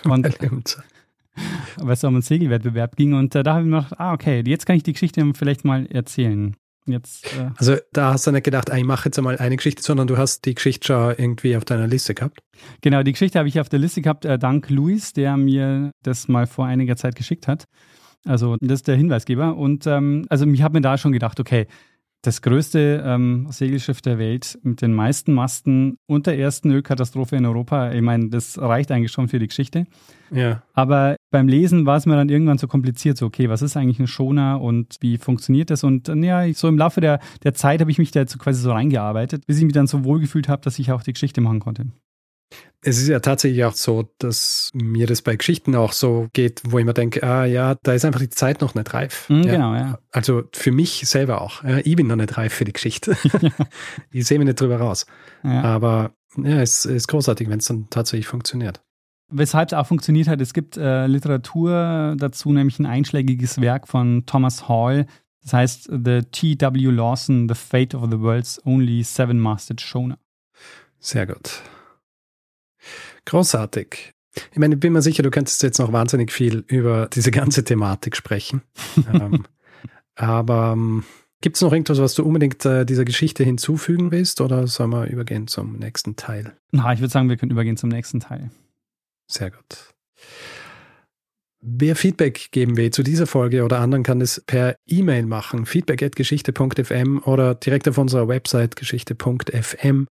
[0.04, 0.28] und
[1.78, 3.14] weil es um einen Segelwettbewerb ging.
[3.14, 5.66] Und äh, da habe ich mir gedacht, ah, okay, jetzt kann ich die Geschichte vielleicht
[5.66, 6.56] mal erzählen.
[6.88, 10.08] Jetzt, äh also da hast du nicht gedacht, ich mache jetzt einmal eine Geschichte, sondern
[10.08, 12.40] du hast die Geschichte schon irgendwie auf deiner Liste gehabt?
[12.82, 16.30] Genau, die Geschichte habe ich auf der Liste gehabt, äh, dank Luis, der mir das
[16.30, 17.66] mal vor einiger Zeit geschickt hat.
[18.26, 19.56] Also das ist der Hinweisgeber.
[19.58, 21.68] Und ähm, also ich habe mir da schon gedacht, okay,
[22.28, 27.46] das größte ähm, Segelschiff der Welt mit den meisten Masten und der ersten Ölkatastrophe in
[27.46, 27.94] Europa.
[27.94, 29.86] Ich meine, das reicht eigentlich schon für die Geschichte.
[30.30, 30.62] Ja.
[30.74, 34.00] Aber beim Lesen war es mir dann irgendwann so kompliziert, so, okay, was ist eigentlich
[34.00, 35.86] ein Schoner und wie funktioniert das?
[35.86, 38.62] Und ja, so im Laufe der, der Zeit habe ich mich da jetzt so quasi
[38.62, 41.62] so reingearbeitet, bis ich mich dann so wohlgefühlt habe, dass ich auch die Geschichte machen
[41.62, 41.86] konnte.
[42.82, 46.78] Es ist ja tatsächlich auch so, dass mir das bei Geschichten auch so geht, wo
[46.78, 49.28] ich mir denke, ah ja, da ist einfach die Zeit noch nicht reif.
[49.30, 49.52] Mhm, ja.
[49.52, 50.00] Genau, ja.
[50.12, 51.64] Also für mich selber auch.
[51.64, 53.18] Ja, ich bin noch nicht reif für die Geschichte.
[54.12, 55.08] ich sehe mich nicht drüber raus.
[55.44, 55.64] Ja.
[55.64, 58.82] Aber ja, es ist großartig, wenn es dann tatsächlich funktioniert.
[59.30, 64.26] Weshalb es auch funktioniert hat, es gibt äh, Literatur dazu, nämlich ein einschlägiges Werk von
[64.26, 65.08] Thomas Hall.
[65.42, 66.92] Das heißt The T.W.
[66.92, 70.18] Lawson, The Fate of the World's Only Seven-Masted Schoner.
[71.00, 71.62] Sehr gut.
[73.28, 74.14] Großartig.
[74.52, 77.64] Ich meine, ich bin mir sicher, du könntest jetzt noch wahnsinnig viel über diese ganze
[77.64, 78.62] Thematik sprechen.
[79.14, 79.46] ähm,
[80.16, 81.04] aber ähm,
[81.42, 85.08] gibt es noch irgendwas, was du unbedingt äh, dieser Geschichte hinzufügen willst oder sollen wir
[85.08, 86.56] übergehen zum nächsten Teil?
[86.72, 88.50] Na, ich würde sagen, wir können übergehen zum nächsten Teil.
[89.28, 89.94] Sehr gut.
[91.60, 95.66] Wer Feedback geben will zu dieser Folge oder anderen, kann es per E-Mail machen.
[95.66, 100.08] feedback.geschichte.fm oder direkt auf unserer Website geschichte.fm.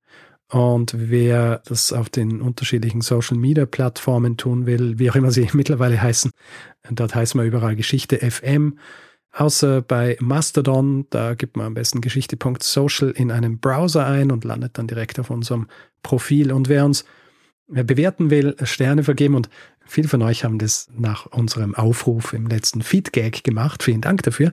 [0.52, 5.50] Und wer das auf den unterschiedlichen Social Media Plattformen tun will, wie auch immer sie
[5.54, 6.32] mittlerweile heißen,
[6.92, 8.78] dort heißen wir überall Geschichte FM.
[9.32, 14.78] Außer bei Mastodon, da gibt man am besten geschichte.social in einem Browser ein und landet
[14.78, 15.68] dann direkt auf unserem
[16.04, 16.54] Profil.
[16.54, 17.04] Und wer uns
[17.68, 19.50] bewerten will, Sterne vergeben und
[19.86, 23.84] viele von euch haben das nach unserem Aufruf im letzten Feedgag gemacht.
[23.84, 24.52] Vielen Dank dafür.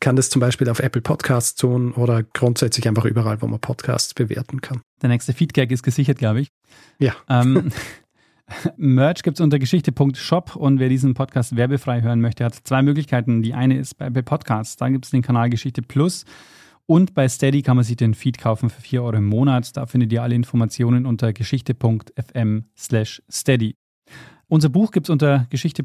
[0.00, 4.14] Kann das zum Beispiel auf Apple Podcasts tun oder grundsätzlich einfach überall, wo man Podcasts
[4.14, 4.80] bewerten kann.
[5.02, 6.48] Der nächste Feedgag ist gesichert, glaube ich.
[6.98, 7.14] Ja.
[7.28, 7.70] Ähm,
[8.76, 13.42] Merch gibt es unter geschichte.shop und wer diesen Podcast werbefrei hören möchte, hat zwei Möglichkeiten.
[13.42, 16.24] Die eine ist bei Apple Podcasts, da gibt es den Kanal Geschichte Plus
[16.90, 19.76] und bei Steady kann man sich den Feed kaufen für 4 Euro im Monat.
[19.76, 23.76] Da findet ihr alle Informationen unter geschichte.fm slash steady.
[24.48, 25.84] Unser Buch gibt es unter geschichte.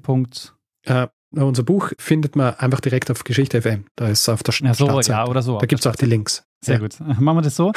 [0.82, 3.86] Äh, unser Buch findet man einfach direkt auf Geschichte FM.
[3.96, 5.12] Da ist es auf der ja, so, Startseite.
[5.12, 5.60] Ja, oder so.
[5.60, 6.44] Da gibt es auch die Links.
[6.62, 6.82] Sehr ja.
[6.82, 7.00] gut.
[7.00, 7.72] Machen wir das so.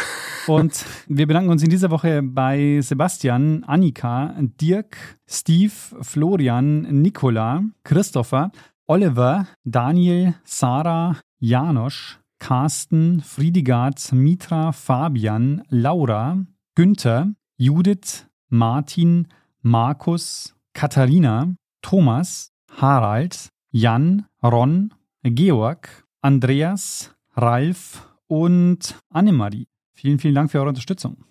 [0.47, 8.53] Und wir bedanken uns in dieser Woche bei Sebastian, Annika, Dirk, Steve, Florian, Nicola, Christopher,
[8.87, 19.28] Oliver, Daniel, Sarah, Janosch, Carsten, Friedigard, Mitra, Fabian, Laura, Günther, Judith, Martin,
[19.62, 29.66] Markus, Katharina, Thomas, Harald, Jan, Ron, Georg, Andreas, Ralf und Annemarie.
[29.93, 31.24] Vielen, vielen Dank für eure Unterstützung.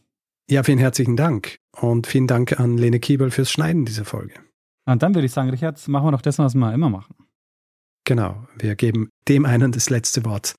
[0.49, 4.35] Ja, vielen herzlichen Dank und vielen Dank an Lene Kiebel fürs Schneiden dieser Folge.
[4.85, 7.15] Und dann würde ich sagen, Richard, machen wir doch das, was wir immer machen.
[8.05, 10.55] Genau, wir geben dem einen das letzte Wort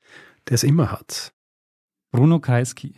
[0.48, 1.34] der es immer hat.
[2.10, 2.94] Bruno Kreisky.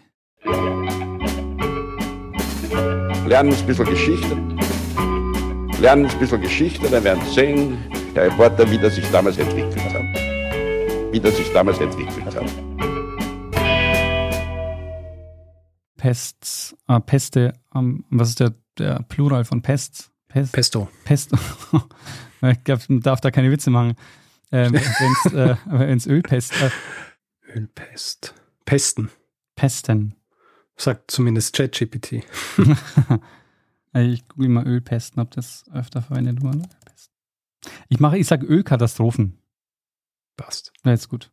[3.27, 4.37] Lernen ein bisschen Geschichte.
[5.81, 7.79] Lernen ein bisschen Geschichte, dann werden Sie sehen,
[8.15, 11.13] der Reporter, wie das sich damals entwickelt hat.
[11.13, 12.45] Wie das sich damals entwickelt hat.
[15.97, 20.11] Pests, äh, Peste, ähm, was ist der, der Plural von Pests?
[20.29, 20.89] Pest, Pesto.
[21.05, 21.37] Pesto.
[22.43, 23.95] ich glaube, man darf da keine Witze machen.
[24.53, 26.53] Ähm, Wenn es äh, Ölpest.
[26.63, 26.71] Äh,
[27.55, 28.35] Ölpest.
[28.65, 29.11] Pesten.
[29.57, 30.15] Pesten.
[30.77, 32.23] Sagt zumindest ChatGPT.
[33.95, 36.63] ich google mal Ölpesten, ob das öfter verwendet wurde.
[37.89, 39.39] Ich mache, ich sage Ölkatastrophen.
[40.37, 40.73] Passt.
[40.85, 41.31] Ja, jetzt gut.